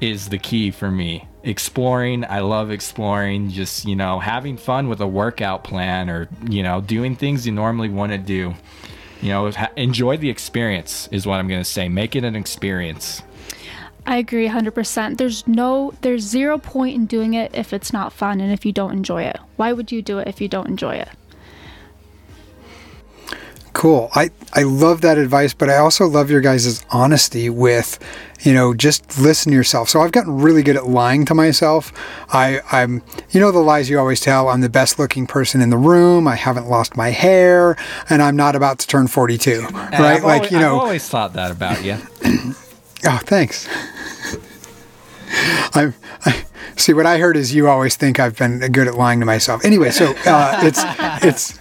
is 0.00 0.30
the 0.30 0.38
key 0.38 0.70
for 0.70 0.90
me. 0.90 1.28
Exploring, 1.42 2.24
I 2.24 2.40
love 2.40 2.70
exploring, 2.70 3.50
just, 3.50 3.84
you 3.84 3.96
know, 3.96 4.20
having 4.20 4.56
fun 4.56 4.88
with 4.88 5.00
a 5.00 5.06
workout 5.06 5.62
plan 5.62 6.08
or, 6.08 6.30
you 6.48 6.62
know, 6.62 6.80
doing 6.80 7.16
things 7.16 7.46
you 7.46 7.52
normally 7.52 7.90
want 7.90 8.12
to 8.12 8.18
do. 8.18 8.54
You 9.20 9.28
know, 9.28 9.52
enjoy 9.76 10.16
the 10.16 10.30
experience 10.30 11.06
is 11.12 11.26
what 11.26 11.38
I'm 11.38 11.48
going 11.48 11.60
to 11.60 11.68
say. 11.68 11.88
Make 11.88 12.16
it 12.16 12.24
an 12.24 12.34
experience. 12.34 13.22
I 14.08 14.16
agree 14.16 14.48
100%. 14.48 15.18
There's 15.18 15.46
no 15.46 15.92
there's 16.00 16.22
zero 16.22 16.56
point 16.56 16.96
in 16.96 17.04
doing 17.04 17.34
it 17.34 17.54
if 17.54 17.74
it's 17.74 17.92
not 17.92 18.10
fun 18.10 18.40
and 18.40 18.50
if 18.50 18.64
you 18.64 18.72
don't 18.72 18.92
enjoy 18.92 19.24
it. 19.24 19.36
Why 19.56 19.74
would 19.74 19.92
you 19.92 20.00
do 20.00 20.18
it 20.18 20.26
if 20.26 20.40
you 20.40 20.48
don't 20.48 20.66
enjoy 20.66 20.94
it? 20.94 21.10
Cool. 23.74 24.08
I, 24.14 24.30
I 24.54 24.62
love 24.62 25.02
that 25.02 25.18
advice, 25.18 25.52
but 25.52 25.68
I 25.68 25.76
also 25.76 26.06
love 26.06 26.30
your 26.30 26.40
guys' 26.40 26.82
honesty 26.90 27.50
with, 27.50 27.98
you 28.40 28.54
know, 28.54 28.72
just 28.72 29.20
listen 29.20 29.52
to 29.52 29.56
yourself. 29.56 29.90
So 29.90 30.00
I've 30.00 30.10
gotten 30.10 30.40
really 30.40 30.62
good 30.62 30.76
at 30.76 30.86
lying 30.86 31.26
to 31.26 31.34
myself. 31.34 31.92
I, 32.32 32.62
I'm, 32.72 33.02
you 33.30 33.40
know, 33.40 33.52
the 33.52 33.58
lies 33.58 33.90
you 33.90 33.98
always 33.98 34.20
tell. 34.20 34.48
I'm 34.48 34.62
the 34.62 34.70
best 34.70 34.98
looking 34.98 35.26
person 35.26 35.60
in 35.60 35.68
the 35.68 35.76
room. 35.76 36.26
I 36.26 36.34
haven't 36.34 36.66
lost 36.66 36.96
my 36.96 37.10
hair, 37.10 37.76
and 38.08 38.22
I'm 38.22 38.36
not 38.36 38.56
about 38.56 38.78
to 38.80 38.86
turn 38.86 39.06
42. 39.06 39.60
right? 39.60 39.92
I've 39.92 40.24
like, 40.24 40.38
always, 40.40 40.50
you 40.50 40.58
know, 40.58 40.76
I've 40.76 40.82
always 40.82 41.08
thought 41.08 41.34
that 41.34 41.50
about 41.50 41.84
you. 41.84 41.98
oh, 43.06 43.20
thanks. 43.24 43.68
I'm, 45.74 45.94
I, 46.24 46.44
see 46.76 46.92
what 46.92 47.06
I 47.06 47.18
heard 47.18 47.36
is 47.36 47.54
you 47.54 47.68
always 47.68 47.96
think 47.96 48.18
I've 48.18 48.36
been 48.36 48.60
good 48.72 48.88
at 48.88 48.94
lying 48.94 49.20
to 49.20 49.26
myself. 49.26 49.64
Anyway, 49.64 49.90
so 49.90 50.14
uh, 50.26 50.60
it's 50.62 50.80
it's 51.24 51.58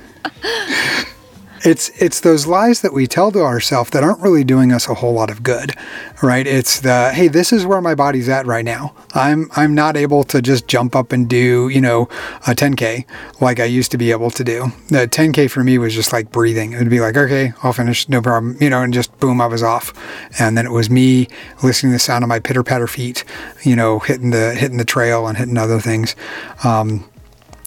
it's 1.67 1.89
it's 2.01 2.21
those 2.21 2.47
lies 2.47 2.79
that 2.79 2.93
we 2.93 3.07
tell 3.07 3.29
to 3.29 3.41
ourselves 3.41 3.89
that 3.89 4.01
aren't 4.01 4.21
really 4.21 4.45
doing 4.45 4.71
us 4.71 4.87
a 4.87 4.93
whole 4.93 5.11
lot 5.11 5.29
of 5.29 5.43
good, 5.43 5.75
right? 6.23 6.47
It's 6.47 6.79
the 6.79 7.11
hey, 7.11 7.27
this 7.27 7.51
is 7.51 7.65
where 7.65 7.81
my 7.81 7.93
body's 7.93 8.29
at 8.29 8.45
right 8.45 8.63
now. 8.63 8.95
I'm 9.13 9.51
I'm 9.53 9.75
not 9.75 9.97
able 9.97 10.23
to 10.25 10.41
just 10.41 10.67
jump 10.67 10.95
up 10.95 11.11
and 11.11 11.27
do 11.27 11.67
you 11.67 11.81
know 11.81 12.03
a 12.47 12.55
10k 12.55 13.05
like 13.41 13.59
I 13.59 13.65
used 13.65 13.91
to 13.91 13.97
be 13.97 14.11
able 14.11 14.31
to 14.31 14.43
do. 14.45 14.71
The 14.87 15.09
10k 15.09 15.51
for 15.51 15.61
me 15.61 15.77
was 15.77 15.93
just 15.93 16.13
like 16.13 16.31
breathing. 16.31 16.71
It 16.71 16.79
would 16.79 16.89
be 16.89 17.01
like 17.01 17.17
okay, 17.17 17.51
I'll 17.63 17.73
finish, 17.73 18.07
no 18.07 18.21
problem, 18.21 18.55
you 18.61 18.69
know, 18.69 18.81
and 18.81 18.93
just 18.93 19.17
boom, 19.19 19.41
I 19.41 19.47
was 19.47 19.61
off. 19.61 19.93
And 20.39 20.57
then 20.57 20.65
it 20.65 20.71
was 20.71 20.89
me 20.89 21.27
listening 21.63 21.91
to 21.91 21.95
the 21.95 21.99
sound 21.99 22.23
of 22.23 22.29
my 22.29 22.39
pitter 22.39 22.63
patter 22.63 22.87
feet, 22.87 23.25
you 23.63 23.75
know, 23.75 23.99
hitting 23.99 24.29
the 24.29 24.55
hitting 24.55 24.77
the 24.77 24.85
trail 24.85 25.27
and 25.27 25.37
hitting 25.37 25.57
other 25.57 25.81
things. 25.81 26.15
Um, 26.63 27.03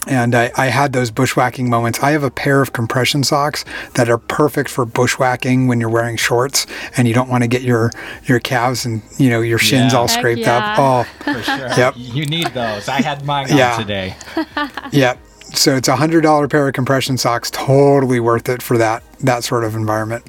and 0.07 0.33
I, 0.33 0.51
I, 0.57 0.67
had 0.67 0.93
those 0.93 1.11
bushwhacking 1.11 1.69
moments. 1.69 1.99
I 2.01 2.11
have 2.11 2.23
a 2.23 2.31
pair 2.31 2.61
of 2.61 2.73
compression 2.73 3.23
socks 3.23 3.63
that 3.95 4.09
are 4.09 4.17
perfect 4.17 4.69
for 4.69 4.85
bushwhacking 4.85 5.67
when 5.67 5.79
you're 5.79 5.89
wearing 5.89 6.17
shorts 6.17 6.65
and 6.97 7.07
you 7.07 7.13
don't 7.13 7.29
want 7.29 7.43
to 7.43 7.47
get 7.47 7.61
your 7.61 7.91
your 8.25 8.39
calves 8.39 8.85
and 8.85 9.01
you 9.17 9.29
know 9.29 9.41
your 9.41 9.59
shins 9.59 9.93
yeah. 9.93 9.99
all 9.99 10.07
scraped 10.07 10.41
yeah. 10.41 10.73
up. 10.73 10.79
Oh, 10.79 11.33
for 11.33 11.43
sure. 11.43 11.69
Yep. 11.81 11.93
You 11.97 12.25
need 12.25 12.47
those. 12.47 12.87
I 12.87 13.01
had 13.01 13.25
mine 13.25 13.47
yeah. 13.49 13.75
on 13.75 13.81
today. 13.81 14.15
yeah. 14.91 15.17
So 15.53 15.75
it's 15.75 15.87
a 15.87 15.95
hundred 15.95 16.21
dollar 16.21 16.47
pair 16.47 16.67
of 16.67 16.73
compression 16.73 17.17
socks. 17.17 17.49
Totally 17.51 18.19
worth 18.19 18.49
it 18.49 18.61
for 18.61 18.77
that 18.77 19.03
that 19.19 19.43
sort 19.43 19.63
of 19.63 19.75
environment. 19.75 20.25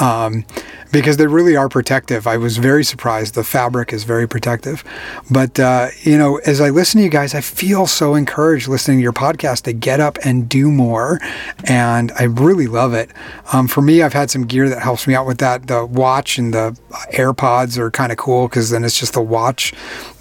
Um, 0.00 0.44
because 0.92 1.16
they 1.16 1.26
really 1.26 1.56
are 1.56 1.68
protective. 1.68 2.26
I 2.26 2.36
was 2.36 2.56
very 2.56 2.84
surprised. 2.84 3.34
The 3.34 3.44
fabric 3.44 3.92
is 3.92 4.04
very 4.04 4.26
protective. 4.26 4.84
But, 5.30 5.58
uh, 5.60 5.88
you 6.02 6.16
know, 6.16 6.36
as 6.46 6.60
I 6.60 6.70
listen 6.70 6.98
to 6.98 7.04
you 7.04 7.10
guys, 7.10 7.34
I 7.34 7.40
feel 7.40 7.86
so 7.86 8.14
encouraged 8.14 8.68
listening 8.68 8.98
to 8.98 9.02
your 9.02 9.12
podcast 9.12 9.62
to 9.62 9.72
get 9.72 10.00
up 10.00 10.18
and 10.24 10.48
do 10.48 10.70
more. 10.70 11.20
And 11.64 12.12
I 12.18 12.24
really 12.24 12.66
love 12.66 12.94
it. 12.94 13.10
Um, 13.52 13.68
for 13.68 13.82
me, 13.82 14.02
I've 14.02 14.12
had 14.12 14.30
some 14.30 14.46
gear 14.46 14.68
that 14.68 14.82
helps 14.82 15.06
me 15.06 15.14
out 15.14 15.26
with 15.26 15.38
that. 15.38 15.66
The 15.66 15.84
watch 15.84 16.38
and 16.38 16.54
the 16.54 16.78
AirPods 17.12 17.76
are 17.76 17.90
kind 17.90 18.12
of 18.12 18.18
cool 18.18 18.48
because 18.48 18.70
then 18.70 18.84
it's 18.84 18.98
just 18.98 19.14
the 19.14 19.22
watch 19.22 19.74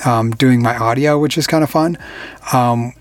um, 0.06 0.32
doing 0.32 0.62
my 0.62 0.78
audio, 0.78 1.20
which 1.20 1.38
is 1.38 1.48
kind 1.48 1.64
of 1.64 1.70
fun. 1.70 1.98
Um, 2.54 2.94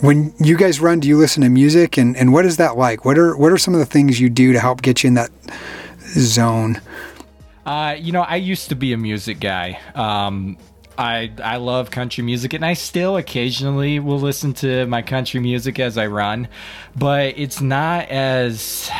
when 0.00 0.34
you 0.38 0.56
guys 0.56 0.80
run, 0.80 1.00
do 1.00 1.08
you 1.08 1.16
listen 1.16 1.42
to 1.42 1.48
music 1.48 1.96
and, 1.96 2.16
and 2.16 2.32
what 2.32 2.44
is 2.44 2.56
that 2.56 2.76
like? 2.76 3.04
What 3.04 3.16
are 3.16 3.36
what 3.36 3.52
are 3.52 3.58
some 3.58 3.74
of 3.74 3.80
the 3.80 3.86
things 3.86 4.20
you 4.20 4.28
do 4.28 4.52
to 4.52 4.60
help 4.60 4.82
get 4.82 5.02
you 5.02 5.08
in 5.08 5.14
that 5.14 5.30
zone? 6.14 6.80
Uh, 7.66 7.96
you 7.98 8.12
know, 8.12 8.22
I 8.22 8.36
used 8.36 8.68
to 8.68 8.76
be 8.76 8.92
a 8.92 8.98
music 8.98 9.40
guy. 9.40 9.78
Um, 9.94 10.58
I 10.98 11.32
I 11.42 11.56
love 11.56 11.90
country 11.90 12.22
music, 12.22 12.52
and 12.52 12.64
I 12.64 12.74
still 12.74 13.16
occasionally 13.16 13.98
will 13.98 14.20
listen 14.20 14.52
to 14.54 14.86
my 14.86 15.02
country 15.02 15.40
music 15.40 15.78
as 15.78 15.98
I 15.98 16.06
run, 16.06 16.48
but 16.96 17.34
it's 17.36 17.60
not 17.60 18.08
as 18.08 18.90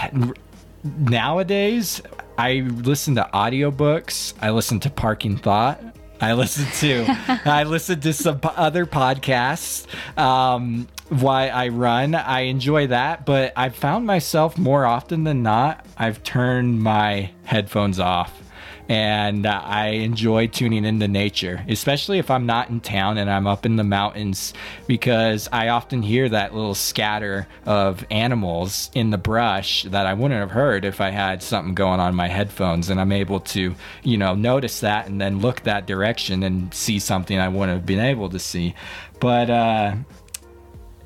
nowadays. 0.83 2.03
I 2.37 2.61
listen 2.61 3.15
to 3.15 3.29
audiobooks. 3.33 4.35
I 4.41 4.51
listen 4.51 4.81
to 4.81 4.91
Parking 4.91 5.37
Thought. 5.37 5.81
I 6.25 6.33
listen 6.33 6.65
to 6.81 7.05
I 7.45 7.65
listen 7.65 8.01
to 8.01 8.15
some 8.15 8.41
other 8.43 8.87
podcasts. 8.87 9.87
Um, 10.19 10.89
why 11.11 11.49
I 11.49 11.69
run. 11.69 12.15
I 12.15 12.41
enjoy 12.41 12.87
that, 12.87 13.27
but 13.27 13.53
I've 13.57 13.77
found 13.77 14.07
myself 14.07 14.57
more 14.57 14.87
often 14.87 15.25
than 15.25 15.43
not, 15.43 15.85
I've 15.99 16.23
turned 16.23 16.83
my 16.83 17.31
headphones 17.45 18.01
off 18.01 18.44
and 18.89 19.47
uh, 19.47 19.63
I 19.65 19.89
enjoy 19.89 20.47
tuning 20.47 20.85
into 20.85 21.09
nature, 21.09 21.65
especially 21.69 22.19
if 22.19 22.31
I'm 22.31 22.47
not 22.47 22.69
in 22.69 22.81
town 22.81 23.19
and 23.19 23.31
I'm 23.31 23.47
up 23.47 23.65
in 23.65 23.77
the 23.77 23.85
mountains, 23.85 24.53
because 24.87 25.49
I 25.53 25.69
often 25.69 26.03
hear 26.03 26.29
that 26.29 26.55
little 26.55 26.75
scatter 26.75 27.47
of 27.65 28.05
animals 28.11 28.91
in 28.95 29.11
the 29.11 29.19
brush 29.19 29.85
that 29.85 30.07
I 30.07 30.15
wouldn't 30.15 30.41
have 30.41 30.51
heard 30.51 30.85
if 30.85 31.01
I 31.01 31.11
had 31.11 31.43
something 31.43 31.75
going 31.75 32.01
on 32.01 32.15
my 32.15 32.29
headphones, 32.29 32.91
and 32.91 33.01
I'm 33.01 33.13
able 33.13 33.41
to, 33.41 33.75
you 34.03 34.19
know, 34.19 34.35
notice 34.35 34.81
that 34.81 35.07
and 35.07 35.21
then 35.21 35.41
look 35.41 35.63
that 35.63 35.87
direction 35.87 36.43
and 36.43 36.73
see 36.75 36.99
something 36.99 37.39
I 37.39 37.49
wouldn't 37.49 37.79
have 37.79 37.87
been 37.87 38.01
able 38.01 38.29
to 38.31 38.39
see. 38.39 38.75
But 39.21 39.49
uh, 39.49 39.95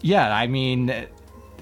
yeah, 0.01 0.35
I 0.35 0.47
mean 0.47 1.07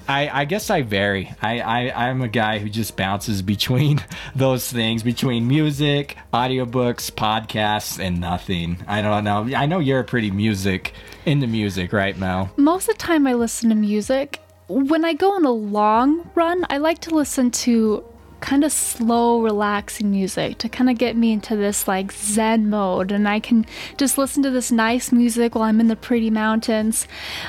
I, 0.08 0.28
I 0.28 0.44
guess 0.44 0.70
I 0.70 0.82
vary. 0.82 1.32
I, 1.42 1.60
I, 1.60 2.08
I'm 2.08 2.22
a 2.22 2.28
guy 2.28 2.58
who 2.58 2.68
just 2.68 2.96
bounces 2.96 3.42
between 3.42 4.00
those 4.34 4.70
things, 4.70 5.02
between 5.02 5.48
music, 5.48 6.16
audiobooks, 6.32 7.10
podcasts, 7.10 7.98
and 7.98 8.20
nothing. 8.20 8.78
I 8.86 9.02
don't 9.02 9.24
know. 9.24 9.56
I 9.56 9.66
know 9.66 9.78
you're 9.78 10.04
pretty 10.04 10.30
music 10.30 10.92
into 11.24 11.46
music, 11.46 11.92
right, 11.92 12.16
Mel? 12.16 12.50
Most 12.56 12.88
of 12.88 12.96
the 12.96 13.02
time 13.02 13.26
I 13.26 13.34
listen 13.34 13.68
to 13.70 13.74
music. 13.74 14.40
When 14.68 15.04
I 15.04 15.12
go 15.12 15.32
on 15.32 15.44
a 15.44 15.52
long 15.52 16.28
run, 16.34 16.66
I 16.70 16.78
like 16.78 17.00
to 17.02 17.14
listen 17.14 17.50
to 17.52 18.04
kind 18.40 18.64
of 18.64 18.72
slow, 18.72 19.40
relaxing 19.40 20.10
music 20.10 20.58
to 20.58 20.68
kind 20.68 20.90
of 20.90 20.98
get 20.98 21.16
me 21.16 21.32
into 21.32 21.56
this 21.56 21.88
like 21.88 22.12
zen 22.12 22.68
mode. 22.68 23.12
And 23.12 23.28
I 23.28 23.40
can 23.40 23.66
just 23.96 24.18
listen 24.18 24.42
to 24.42 24.50
this 24.50 24.70
nice 24.70 25.12
music 25.12 25.54
while 25.54 25.64
I'm 25.64 25.80
in 25.80 25.88
the 25.88 25.96
pretty 25.96 26.30
mountains. 26.30 27.06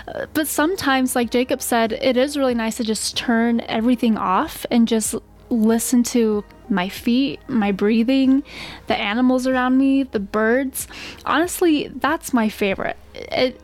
Uh, 0.08 0.26
but 0.34 0.48
sometimes, 0.48 1.16
like 1.16 1.30
Jacob 1.30 1.62
said, 1.62 1.94
it 1.94 2.18
is 2.18 2.38
really 2.38 2.56
nice 2.56 2.78
to 2.78 2.84
just 2.84 3.18
turn 3.18 3.62
everything 3.62 4.18
off 4.18 4.66
and 4.72 4.88
just 4.88 5.16
listen 5.50 6.04
to 6.04 6.44
my 6.70 6.90
feet, 6.90 7.40
my 7.48 7.72
breathing, 7.72 8.44
the 8.88 8.98
animals 8.98 9.48
around 9.48 9.78
me, 9.78 10.04
the 10.04 10.20
birds. 10.20 10.88
Honestly, 11.26 11.88
that's 11.88 12.34
my 12.34 12.50
favorite. 12.50 12.98
It, 13.14 13.60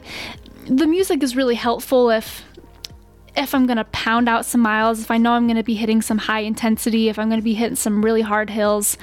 the 0.66 0.88
music 0.88 1.22
is 1.24 1.36
really 1.36 1.56
helpful 1.56 2.10
if 2.10 2.44
if 3.36 3.56
I'm 3.56 3.66
going 3.66 3.78
to 3.78 3.84
pound 3.86 4.30
out 4.30 4.46
some 4.46 4.62
miles, 4.62 5.02
if 5.02 5.10
I 5.10 5.18
know 5.18 5.34
I'm 5.34 5.48
going 5.48 5.58
to 5.58 5.64
be 5.64 5.74
hitting 5.74 6.02
some 6.02 6.20
high 6.20 6.42
intensity, 6.42 7.10
if 7.10 7.18
I'm 7.18 7.30
going 7.30 7.40
to 7.40 7.44
be 7.44 7.56
hitting 7.56 7.76
some 7.76 8.04
really 8.04 8.22
hard 8.22 8.50
hills, 8.50 8.98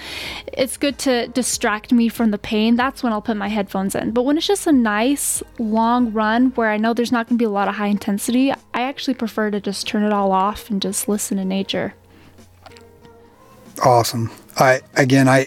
it's 0.52 0.76
good 0.76 0.98
to 1.00 1.26
distract 1.28 1.92
me 1.92 2.08
from 2.08 2.30
the 2.30 2.38
pain. 2.38 2.76
That's 2.76 3.02
when 3.02 3.12
I'll 3.12 3.22
put 3.22 3.36
my 3.36 3.48
headphones 3.48 3.94
in. 3.94 4.12
But 4.12 4.22
when 4.22 4.36
it's 4.36 4.46
just 4.46 4.66
a 4.66 4.72
nice 4.72 5.42
long 5.58 6.12
run 6.12 6.50
where 6.50 6.70
I 6.70 6.76
know 6.76 6.94
there's 6.94 7.12
not 7.12 7.28
going 7.28 7.38
to 7.38 7.42
be 7.42 7.46
a 7.46 7.50
lot 7.50 7.68
of 7.68 7.74
high 7.74 7.88
intensity, 7.88 8.52
I 8.52 8.82
actually 8.82 9.14
prefer 9.14 9.50
to 9.50 9.60
just 9.60 9.86
turn 9.86 10.04
it 10.04 10.12
all 10.12 10.32
off 10.32 10.70
and 10.70 10.80
just 10.80 11.08
listen 11.08 11.38
to 11.38 11.44
nature. 11.44 11.94
Awesome. 13.82 14.30
I 14.58 14.82
again, 14.94 15.26
I 15.26 15.46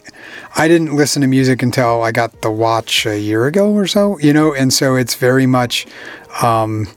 I 0.56 0.68
didn't 0.68 0.96
listen 0.96 1.22
to 1.22 1.28
music 1.28 1.62
until 1.62 2.02
I 2.02 2.12
got 2.12 2.42
the 2.42 2.50
watch 2.50 3.06
a 3.06 3.20
year 3.20 3.46
ago 3.46 3.72
or 3.72 3.86
so, 3.86 4.18
you 4.20 4.34
know, 4.34 4.54
and 4.54 4.74
so 4.74 4.96
it's 4.96 5.14
very 5.16 5.46
much 5.46 5.86
um, 6.42 6.88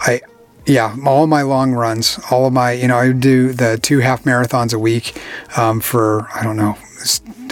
I 0.00 0.20
yeah, 0.66 0.96
all 1.04 1.26
my 1.26 1.42
long 1.42 1.72
runs, 1.72 2.18
all 2.30 2.46
of 2.46 2.52
my, 2.52 2.72
you 2.72 2.88
know, 2.88 2.96
I 2.96 3.12
do 3.12 3.52
the 3.52 3.78
two 3.78 3.98
half 4.00 4.24
marathons 4.24 4.72
a 4.72 4.78
week 4.78 5.20
um, 5.56 5.80
for, 5.80 6.28
I 6.34 6.42
don't 6.42 6.56
know, 6.56 6.76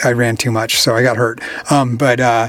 I 0.05 0.13
ran 0.13 0.37
too 0.37 0.51
much, 0.51 0.79
so 0.81 0.95
I 0.97 1.03
got 1.03 1.17
hurt. 1.17 1.41
Um, 1.71 1.97
but, 1.97 2.21
uh, 2.21 2.49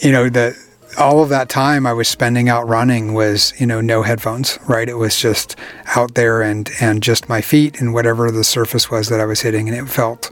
you 0.00 0.10
know, 0.10 0.28
the, 0.28 0.56
all 0.98 1.22
of 1.22 1.28
that 1.28 1.48
time 1.48 1.86
I 1.86 1.92
was 1.92 2.08
spending 2.08 2.48
out 2.48 2.68
running 2.68 3.14
was, 3.14 3.54
you 3.58 3.66
know, 3.66 3.80
no 3.80 4.02
headphones, 4.02 4.58
right? 4.68 4.88
It 4.88 4.94
was 4.94 5.18
just 5.18 5.56
out 5.96 6.14
there 6.14 6.42
and, 6.42 6.68
and 6.80 7.02
just 7.02 7.28
my 7.28 7.40
feet 7.40 7.80
and 7.80 7.94
whatever 7.94 8.30
the 8.30 8.44
surface 8.44 8.90
was 8.90 9.08
that 9.08 9.20
I 9.20 9.24
was 9.24 9.40
hitting. 9.40 9.68
And 9.68 9.78
it 9.78 9.88
felt, 9.88 10.30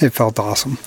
it 0.00 0.10
felt 0.10 0.38
awesome. 0.38 0.78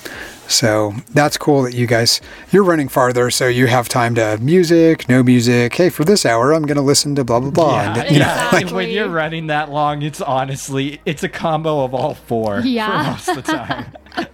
So 0.48 0.94
that's 1.14 1.36
cool 1.38 1.62
that 1.62 1.74
you 1.74 1.86
guys 1.86 2.20
you're 2.50 2.64
running 2.64 2.88
farther, 2.88 3.30
so 3.30 3.48
you 3.48 3.68
have 3.68 3.88
time 3.88 4.14
to 4.16 4.20
have 4.20 4.42
music, 4.42 5.08
no 5.08 5.22
music. 5.22 5.74
Hey, 5.74 5.88
for 5.88 6.04
this 6.04 6.26
hour, 6.26 6.52
I'm 6.52 6.62
going 6.62 6.76
to 6.76 6.82
listen 6.82 7.14
to 7.14 7.24
blah 7.24 7.40
blah 7.40 7.50
blah. 7.50 7.82
Yeah, 7.82 8.02
and, 8.02 8.10
you 8.10 8.20
yeah. 8.20 8.50
Know, 8.52 8.58
like, 8.58 8.70
when 8.70 8.90
you're 8.90 9.08
running 9.08 9.46
that 9.46 9.70
long, 9.70 10.02
it's 10.02 10.20
honestly 10.20 11.00
it's 11.06 11.22
a 11.22 11.28
combo 11.28 11.84
of 11.84 11.94
all 11.94 12.14
four 12.14 12.60
yeah. 12.60 13.04
for 13.04 13.10
most 13.10 13.28
of 13.28 13.36
the 13.36 13.52
time. 13.52 13.92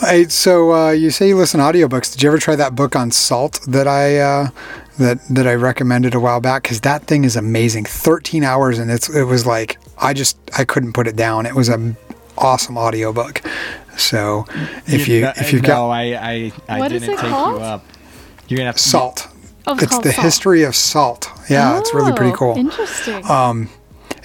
Hey, 0.00 0.24
so 0.28 0.72
uh, 0.72 0.90
you 0.92 1.10
say 1.10 1.28
you 1.28 1.36
listen 1.36 1.60
to 1.60 1.66
audiobooks. 1.66 2.10
Did 2.12 2.22
you 2.22 2.30
ever 2.30 2.38
try 2.38 2.56
that 2.56 2.74
book 2.74 2.96
on 2.96 3.10
salt 3.10 3.60
that 3.68 3.86
I 3.86 4.16
uh, 4.16 4.48
that 4.98 5.18
that 5.28 5.46
I 5.46 5.52
recommended 5.52 6.14
a 6.14 6.20
while 6.20 6.40
back? 6.40 6.62
Because 6.62 6.80
that 6.80 7.04
thing 7.04 7.24
is 7.24 7.36
amazing. 7.36 7.84
Thirteen 7.84 8.42
hours, 8.42 8.78
and 8.78 8.90
it's 8.90 9.10
it 9.10 9.24
was 9.24 9.44
like 9.44 9.78
I 9.98 10.14
just 10.14 10.38
I 10.56 10.64
couldn't 10.64 10.94
put 10.94 11.06
it 11.06 11.16
down. 11.16 11.44
It 11.44 11.54
was 11.54 11.68
an 11.68 11.98
awesome 12.38 12.78
audiobook. 12.78 13.42
So 13.96 14.46
if 14.86 15.08
you, 15.08 15.18
you 15.18 15.26
if 15.36 15.52
you've 15.52 15.62
no, 15.62 15.68
got 15.68 15.90
I 15.90 16.14
I, 16.14 16.52
I 16.68 16.78
what 16.78 16.88
didn't 16.88 17.08
take 17.08 17.18
called? 17.18 17.56
you 17.56 17.62
up. 17.62 17.84
You're 18.48 18.56
gonna 18.58 18.66
have 18.68 18.76
to 18.76 18.82
salt. 18.82 19.28
Oh, 19.66 19.74
it's, 19.74 19.84
it's 19.84 19.98
the 19.98 20.12
salt. 20.12 20.24
history 20.24 20.62
of 20.64 20.74
salt. 20.74 21.28
Yeah, 21.48 21.74
oh, 21.74 21.78
it's 21.78 21.92
really 21.94 22.12
pretty 22.12 22.34
cool. 22.34 22.56
Interesting. 22.56 23.24
Um, 23.26 23.68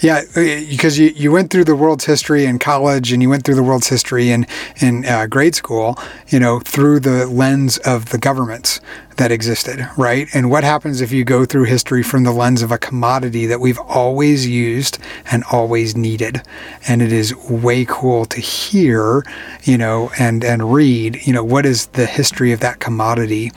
yeah, 0.02 0.22
because 0.34 1.00
you, 1.00 1.08
you 1.16 1.32
went 1.32 1.52
through 1.52 1.64
the 1.64 1.76
world's 1.76 2.06
history 2.06 2.46
in 2.46 2.60
college 2.60 3.12
and 3.12 3.22
you 3.22 3.30
went 3.30 3.44
through 3.44 3.56
the 3.56 3.64
world's 3.64 3.88
history 3.88 4.30
in, 4.30 4.46
in 4.82 5.06
uh, 5.06 5.26
grade 5.28 5.56
school, 5.56 5.98
you 6.28 6.40
know, 6.40 6.60
through 6.60 7.00
the 7.00 7.26
lens 7.28 7.78
of 7.80 8.10
the 8.10 8.18
governments 8.18 8.82
that 9.18 9.32
existed, 9.32 9.90
right? 9.98 10.28
And 10.34 10.52
what 10.52 10.64
happens 10.66 11.00
if 11.00 11.12
you 11.12 11.24
go 11.24 11.46
through 11.46 11.66
history 11.66 12.04
from 12.04 12.24
the 12.24 12.34
lens 12.34 12.62
of 12.62 12.72
a 12.72 12.78
commodity 12.78 13.46
that 13.46 13.62
we've 13.62 13.80
always 13.80 14.46
used 14.48 15.00
and 15.32 15.44
always 15.52 15.96
needed? 15.96 16.42
And 16.88 17.02
it 17.02 17.14
is 17.14 17.34
way 17.36 17.86
cool 17.86 18.26
to 18.26 18.42
hear, 18.42 19.24
you 19.64 19.78
know, 19.78 20.12
and, 20.20 20.44
and 20.44 20.74
read, 20.74 21.26
you 21.26 21.32
know, 21.32 21.44
what 21.44 21.66
is 21.66 21.88
the 21.88 22.06
history 22.06 22.52
of 22.52 22.60
that 22.60 22.80
commodity 22.80 23.52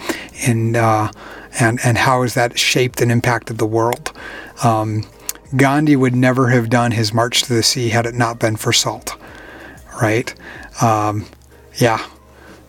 and, 0.47 0.77
uh, 0.77 1.11
and, 1.59 1.81
and 1.85 1.99
how 1.99 2.23
has 2.23 2.35
that 2.35 2.59
shaped 2.59 3.01
and 3.01 3.11
impacted 3.11 3.59
the 3.59 3.67
world? 3.67 4.13
Um, 4.63 5.05
Gandhi 5.57 5.97
would 5.97 6.15
never 6.15 6.51
have 6.51 6.69
done 6.69 6.93
his 6.93 7.13
march 7.13 7.43
to 7.43 7.55
the 7.55 7.63
sea 7.63 7.89
had 7.89 8.07
it 8.07 8.15
not 8.15 8.39
been 8.39 8.57
for 8.57 8.73
salt, 8.73 9.17
right? 10.01 10.35
Um, 10.83 11.27
yeah, 11.77 12.07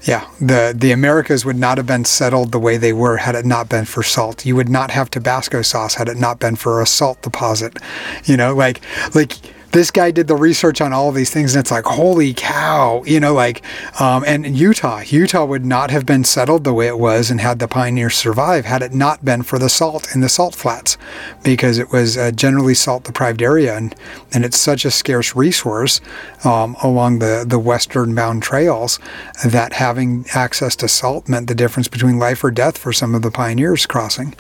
yeah. 0.04 0.30
The 0.40 0.74
the 0.76 0.92
Americas 0.92 1.46
would 1.46 1.58
not 1.58 1.78
have 1.78 1.88
been 1.88 2.06
settled 2.06 2.52
the 2.52 2.60
way 2.60 2.78
they 2.78 2.94
were 2.94 3.18
had 3.18 3.36
it 3.36 3.46
not 3.46 3.70
been 3.70 3.86
for 3.86 4.04
salt. 4.04 4.46
You 4.46 4.56
would 4.56 4.70
not 4.70 4.92
have 4.92 5.12
Tabasco 5.12 5.62
sauce 5.62 5.96
had 5.96 6.08
it 6.08 6.18
not 6.18 6.40
been 6.40 6.56
for 6.56 6.82
a 6.82 6.86
salt 6.86 7.22
deposit. 7.22 7.78
You 8.24 8.38
know, 8.38 8.56
like 8.56 8.82
like 9.14 9.34
this 9.72 9.92
guy 9.92 10.12
did 10.12 10.28
the 10.28 10.36
research 10.36 10.82
on 10.82 10.94
all 10.94 11.10
of 11.10 11.16
these 11.16 11.32
things 11.32 11.54
and 11.54 11.62
it's 11.62 11.72
like 11.72 11.86
holy 11.86 12.34
cow 12.34 13.04
you 13.06 13.20
know 13.20 13.34
like 13.34 13.62
um, 14.00 14.24
and 14.26 14.58
utah 14.58 15.02
utah 15.06 15.46
would 15.46 15.66
not 15.66 15.92
have 15.92 16.06
been 16.06 16.24
settled 16.24 16.64
the 16.64 16.74
way 16.74 16.88
it 16.88 16.98
was 16.98 17.30
and 17.30 17.40
had 17.40 17.60
the 17.60 17.68
pioneers 17.68 18.16
survive 18.16 18.66
had 18.66 18.82
it 18.82 18.94
not 18.94 19.24
been 19.24 19.44
for 19.44 19.60
the 19.60 19.70
salt 19.70 20.14
in 20.14 20.22
the 20.22 20.30
salt 20.30 20.56
flats 20.56 20.98
because 21.44 21.78
it 21.78 21.92
was 21.92 22.18
a 22.18 22.32
generally 22.32 22.74
salt 22.74 23.04
deprived 23.04 23.42
area 23.42 23.76
and, 23.76 23.96
and 24.34 24.44
it's 24.44 24.58
such 24.58 24.86
a 24.86 24.92
scarce 24.92 25.36
resource 25.36 26.02
um, 26.44 26.76
along 26.84 27.20
the, 27.20 27.46
the 27.48 27.60
western 27.60 28.16
bound 28.16 28.42
trails 28.42 29.00
that 29.46 29.74
having 29.74 30.26
access 30.34 30.76
to 30.76 30.88
salt 30.88 31.28
meant 31.30 31.48
the 31.48 31.56
difference 31.56 31.88
between 31.88 32.18
life 32.18 32.44
or 32.44 32.52
death 32.52 32.78
for 32.78 32.92
some 32.92 33.16
of 33.16 33.22
the 33.22 33.32
pioneers 33.32 33.86
crossing. 33.86 34.34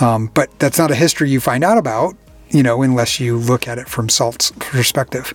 Um, 0.00 0.30
but 0.34 0.56
that's 0.58 0.78
not 0.78 0.90
a 0.90 0.94
history 0.94 1.30
you 1.30 1.40
find 1.40 1.64
out 1.64 1.78
about 1.78 2.16
you 2.54 2.62
know, 2.62 2.82
unless 2.82 3.18
you 3.18 3.36
look 3.36 3.66
at 3.66 3.78
it 3.78 3.88
from 3.88 4.08
salt's 4.08 4.52
perspective. 4.60 5.32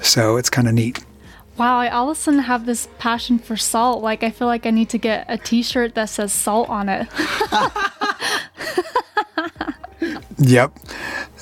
So 0.00 0.36
it's 0.38 0.48
kind 0.50 0.66
of 0.66 0.74
neat. 0.74 1.04
Wow, 1.58 1.78
I 1.78 1.90
all 1.90 2.10
of 2.10 2.16
a 2.16 2.20
sudden 2.20 2.40
have 2.40 2.64
this 2.64 2.88
passion 2.98 3.38
for 3.38 3.56
salt. 3.58 4.02
Like 4.02 4.22
I 4.24 4.30
feel 4.30 4.48
like 4.48 4.64
I 4.64 4.70
need 4.70 4.88
to 4.88 4.98
get 4.98 5.26
a 5.28 5.36
T-shirt 5.36 5.94
that 5.94 6.06
says 6.06 6.32
salt 6.32 6.70
on 6.70 6.88
it. 6.88 7.06
yep. 10.38 10.76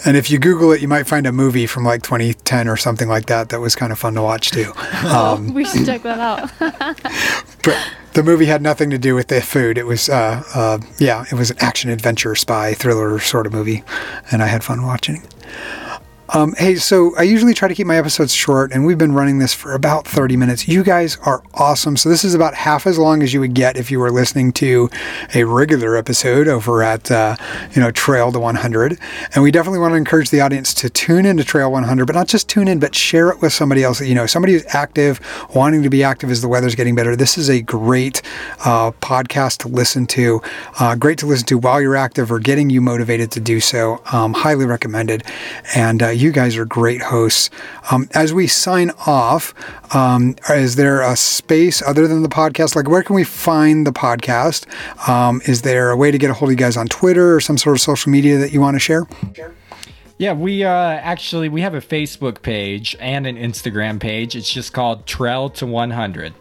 And 0.04 0.16
if 0.16 0.30
you 0.30 0.38
Google 0.38 0.72
it, 0.72 0.80
you 0.80 0.88
might 0.88 1.06
find 1.06 1.26
a 1.26 1.32
movie 1.32 1.66
from 1.66 1.84
like 1.84 2.02
2010 2.02 2.68
or 2.68 2.76
something 2.76 3.08
like 3.08 3.26
that 3.26 3.50
that 3.50 3.60
was 3.60 3.74
kind 3.74 3.92
of 3.92 3.98
fun 3.98 4.14
to 4.14 4.22
watch 4.22 4.50
too. 4.50 4.72
Um, 5.00 5.54
we 5.54 5.64
should 5.64 5.86
check 5.86 6.02
that 6.02 6.18
out. 6.18 6.50
but 7.64 7.76
the 8.12 8.22
movie 8.22 8.44
had 8.44 8.60
nothing 8.62 8.90
to 8.90 8.98
do 8.98 9.14
with 9.14 9.28
the 9.28 9.40
food. 9.40 9.78
It 9.78 9.86
was, 9.86 10.08
uh, 10.08 10.42
uh, 10.54 10.78
yeah, 10.98 11.24
it 11.30 11.34
was 11.34 11.50
an 11.50 11.56
action 11.60 11.90
adventure 11.90 12.34
spy 12.34 12.74
thriller 12.74 13.18
sort 13.18 13.46
of 13.46 13.52
movie, 13.52 13.82
and 14.30 14.42
I 14.42 14.46
had 14.46 14.62
fun 14.62 14.82
watching. 14.82 15.22
Um, 16.32 16.54
hey, 16.58 16.76
so 16.76 17.16
I 17.16 17.22
usually 17.22 17.54
try 17.54 17.66
to 17.66 17.74
keep 17.74 17.88
my 17.88 17.96
episodes 17.96 18.32
short, 18.32 18.70
and 18.70 18.86
we've 18.86 18.98
been 18.98 19.14
running 19.14 19.38
this 19.38 19.52
for 19.52 19.72
about 19.72 20.06
30 20.06 20.36
minutes. 20.36 20.68
You 20.68 20.84
guys 20.84 21.16
are 21.24 21.42
awesome. 21.54 21.96
So, 21.96 22.08
this 22.08 22.22
is 22.22 22.34
about 22.34 22.54
half 22.54 22.86
as 22.86 22.98
long 22.98 23.24
as 23.24 23.34
you 23.34 23.40
would 23.40 23.52
get 23.52 23.76
if 23.76 23.90
you 23.90 23.98
were 23.98 24.12
listening 24.12 24.52
to 24.52 24.88
a 25.34 25.42
regular 25.42 25.96
episode 25.96 26.46
over 26.46 26.84
at, 26.84 27.10
uh, 27.10 27.34
you 27.72 27.82
know, 27.82 27.90
Trail 27.90 28.30
to 28.30 28.38
100. 28.38 28.96
And 29.34 29.42
we 29.42 29.50
definitely 29.50 29.80
want 29.80 29.90
to 29.90 29.96
encourage 29.96 30.30
the 30.30 30.40
audience 30.40 30.72
to 30.74 30.88
tune 30.88 31.26
into 31.26 31.42
Trail 31.42 31.72
100, 31.72 32.06
but 32.06 32.14
not 32.14 32.28
just 32.28 32.48
tune 32.48 32.68
in, 32.68 32.78
but 32.78 32.94
share 32.94 33.30
it 33.30 33.42
with 33.42 33.52
somebody 33.52 33.82
else 33.82 34.00
you 34.00 34.14
know, 34.14 34.26
somebody 34.26 34.52
who's 34.52 34.64
active, 34.68 35.20
wanting 35.52 35.82
to 35.82 35.90
be 35.90 36.04
active 36.04 36.30
as 36.30 36.42
the 36.42 36.48
weather's 36.48 36.76
getting 36.76 36.94
better. 36.94 37.16
This 37.16 37.38
is 37.38 37.50
a 37.50 37.60
great 37.60 38.22
uh, 38.64 38.92
podcast 38.92 39.58
to 39.58 39.68
listen 39.68 40.06
to, 40.08 40.40
uh, 40.78 40.94
great 40.94 41.18
to 41.18 41.26
listen 41.26 41.46
to 41.48 41.58
while 41.58 41.80
you're 41.80 41.96
active 41.96 42.30
or 42.30 42.38
getting 42.38 42.70
you 42.70 42.80
motivated 42.80 43.32
to 43.32 43.40
do 43.40 43.58
so. 43.58 44.00
Um, 44.12 44.32
highly 44.32 44.64
recommended. 44.64 45.24
And, 45.74 46.04
uh, 46.04 46.19
you 46.20 46.32
guys 46.32 46.56
are 46.56 46.64
great 46.64 47.02
hosts. 47.02 47.50
Um, 47.90 48.08
as 48.12 48.32
we 48.32 48.46
sign 48.46 48.90
off, 49.06 49.54
um, 49.94 50.36
is 50.50 50.76
there 50.76 51.00
a 51.00 51.16
space 51.16 51.82
other 51.82 52.06
than 52.06 52.22
the 52.22 52.28
podcast? 52.28 52.76
Like, 52.76 52.88
where 52.88 53.02
can 53.02 53.16
we 53.16 53.24
find 53.24 53.86
the 53.86 53.92
podcast? 53.92 54.66
Um, 55.08 55.40
is 55.46 55.62
there 55.62 55.90
a 55.90 55.96
way 55.96 56.10
to 56.10 56.18
get 56.18 56.30
a 56.30 56.34
hold 56.34 56.50
of 56.50 56.52
you 56.52 56.56
guys 56.56 56.76
on 56.76 56.88
Twitter 56.88 57.34
or 57.34 57.40
some 57.40 57.58
sort 57.58 57.76
of 57.76 57.80
social 57.80 58.10
media 58.10 58.38
that 58.38 58.52
you 58.52 58.60
want 58.60 58.74
to 58.74 58.80
share? 58.80 59.06
Yeah, 60.18 60.34
we 60.34 60.64
uh, 60.64 60.70
actually 60.70 61.48
we 61.48 61.62
have 61.62 61.74
a 61.74 61.80
Facebook 61.80 62.42
page 62.42 62.94
and 63.00 63.26
an 63.26 63.36
Instagram 63.36 63.98
page. 63.98 64.36
It's 64.36 64.52
just 64.52 64.74
called 64.74 65.06
Trail 65.06 65.48
to 65.50 65.66
100. 65.66 66.34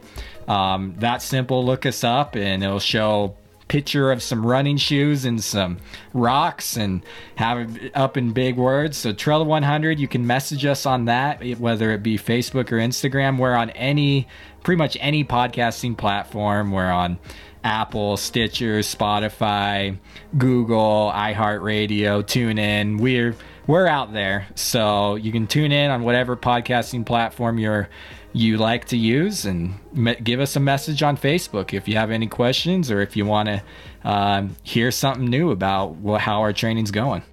Um, 0.49 0.95
that 0.97 1.21
simple. 1.21 1.63
Look 1.63 1.85
us 1.85 2.03
up, 2.03 2.35
and 2.35 2.61
it'll 2.61 2.79
show 2.79 3.37
picture 3.69 4.11
of 4.11 4.21
some 4.21 4.45
running 4.45 4.75
shoes 4.75 5.23
and 5.23 5.41
some 5.41 5.77
rocks 6.13 6.75
and 6.75 7.01
have 7.35 7.77
it 7.77 7.95
up 7.95 8.17
in 8.17 8.33
big 8.33 8.57
words. 8.57 8.97
So 8.97 9.13
Trail 9.13 9.45
100, 9.45 9.97
you 9.97 10.09
can 10.09 10.27
message 10.27 10.65
us 10.65 10.85
on 10.85 11.05
that, 11.05 11.41
whether 11.57 11.91
it 11.91 12.03
be 12.03 12.17
Facebook 12.17 12.71
or 12.73 12.77
Instagram. 12.77 13.37
We're 13.37 13.55
on 13.55 13.69
any, 13.69 14.27
pretty 14.63 14.77
much 14.77 14.97
any 14.99 15.23
podcasting 15.23 15.95
platform. 15.95 16.71
We're 16.71 16.91
on 16.91 17.19
Apple, 17.63 18.17
Stitcher, 18.17 18.79
Spotify, 18.79 19.97
Google, 20.37 21.11
iHeartRadio, 21.13 22.23
TuneIn. 22.23 22.99
We're 22.99 23.35
we're 23.67 23.85
out 23.85 24.13
there, 24.13 24.47
so 24.55 25.13
you 25.13 25.31
can 25.31 25.45
tune 25.45 25.71
in 25.71 25.91
on 25.91 26.01
whatever 26.01 26.35
podcasting 26.35 27.05
platform 27.05 27.59
you're 27.59 27.87
you 28.33 28.57
like 28.57 28.85
to 28.85 28.97
use, 28.97 29.45
and 29.45 29.73
me- 29.93 30.15
give 30.15 30.39
us 30.39 30.55
a 30.55 30.59
message 30.59 31.01
on 31.01 31.17
Facebook 31.17 31.73
if 31.73 31.87
you 31.87 31.95
have 31.95 32.11
any 32.11 32.27
questions 32.27 32.91
or 32.91 33.01
if 33.01 33.15
you 33.15 33.25
want 33.25 33.49
to 33.49 33.63
um, 34.03 34.55
hear 34.63 34.91
something 34.91 35.25
new 35.25 35.51
about 35.51 35.95
what, 35.95 36.21
how 36.21 36.41
our 36.41 36.53
training's 36.53 36.91
going. 36.91 37.23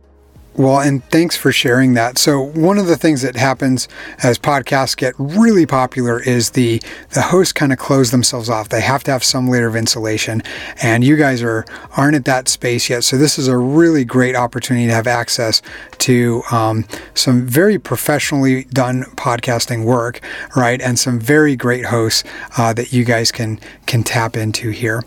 Well, 0.56 0.80
and 0.80 1.04
thanks 1.10 1.36
for 1.36 1.52
sharing 1.52 1.92
that. 1.94 2.16
So, 2.16 2.40
one 2.40 2.78
of 2.78 2.86
the 2.86 2.96
things 2.96 3.20
that 3.20 3.36
happens 3.36 3.88
as 4.22 4.38
podcasts 4.38 4.96
get 4.96 5.12
really 5.18 5.66
popular 5.66 6.18
is 6.18 6.50
the 6.50 6.80
the 7.10 7.20
hosts 7.20 7.52
kind 7.52 7.74
of 7.74 7.78
close 7.78 8.10
themselves 8.10 8.48
off. 8.48 8.70
They 8.70 8.80
have 8.80 9.04
to 9.04 9.10
have 9.10 9.22
some 9.22 9.48
layer 9.48 9.66
of 9.66 9.76
insulation, 9.76 10.42
and 10.82 11.04
you 11.04 11.16
guys 11.16 11.42
are 11.42 11.66
aren't 11.98 12.16
at 12.16 12.24
that 12.24 12.48
space 12.48 12.88
yet. 12.88 13.04
So, 13.04 13.18
this 13.18 13.38
is 13.38 13.48
a 13.48 13.58
really 13.58 14.02
great 14.06 14.34
opportunity 14.34 14.86
to 14.86 14.94
have 14.94 15.06
access 15.06 15.60
to 15.98 16.42
um, 16.50 16.86
some 17.12 17.46
very 17.46 17.78
professionally 17.78 18.64
done 18.64 19.04
podcasting 19.16 19.84
work, 19.84 20.20
right, 20.56 20.80
and 20.80 20.98
some 20.98 21.20
very 21.20 21.54
great 21.54 21.84
hosts 21.84 22.24
uh, 22.56 22.72
that 22.72 22.94
you 22.94 23.04
guys 23.04 23.30
can 23.30 23.60
can 23.84 24.02
tap 24.02 24.38
into 24.38 24.70
here. 24.70 25.04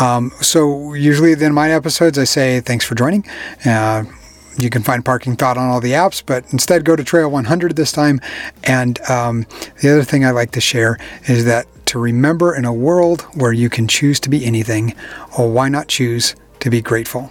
Um, 0.00 0.30
so, 0.40 0.94
usually 0.94 1.32
of 1.32 1.52
my 1.52 1.72
episodes, 1.72 2.16
I 2.16 2.24
say 2.24 2.60
thanks 2.60 2.84
for 2.84 2.94
joining. 2.94 3.24
Uh, 3.64 4.04
you 4.56 4.70
can 4.70 4.82
find 4.82 5.04
Parking 5.04 5.36
Thought 5.36 5.58
on 5.58 5.68
all 5.68 5.80
the 5.80 5.92
apps, 5.92 6.22
but 6.24 6.44
instead 6.52 6.84
go 6.84 6.96
to 6.96 7.04
Trail 7.04 7.30
100 7.30 7.76
this 7.76 7.92
time. 7.92 8.20
And 8.64 9.00
um, 9.08 9.46
the 9.80 9.90
other 9.90 10.04
thing 10.04 10.24
I 10.24 10.30
like 10.30 10.52
to 10.52 10.60
share 10.60 10.98
is 11.26 11.44
that 11.44 11.66
to 11.86 11.98
remember 11.98 12.54
in 12.54 12.64
a 12.64 12.72
world 12.72 13.22
where 13.34 13.52
you 13.52 13.68
can 13.68 13.86
choose 13.86 14.18
to 14.20 14.30
be 14.30 14.44
anything, 14.44 14.94
or 15.38 15.50
why 15.50 15.68
not 15.68 15.88
choose 15.88 16.34
to 16.60 16.70
be 16.70 16.80
grateful? 16.80 17.30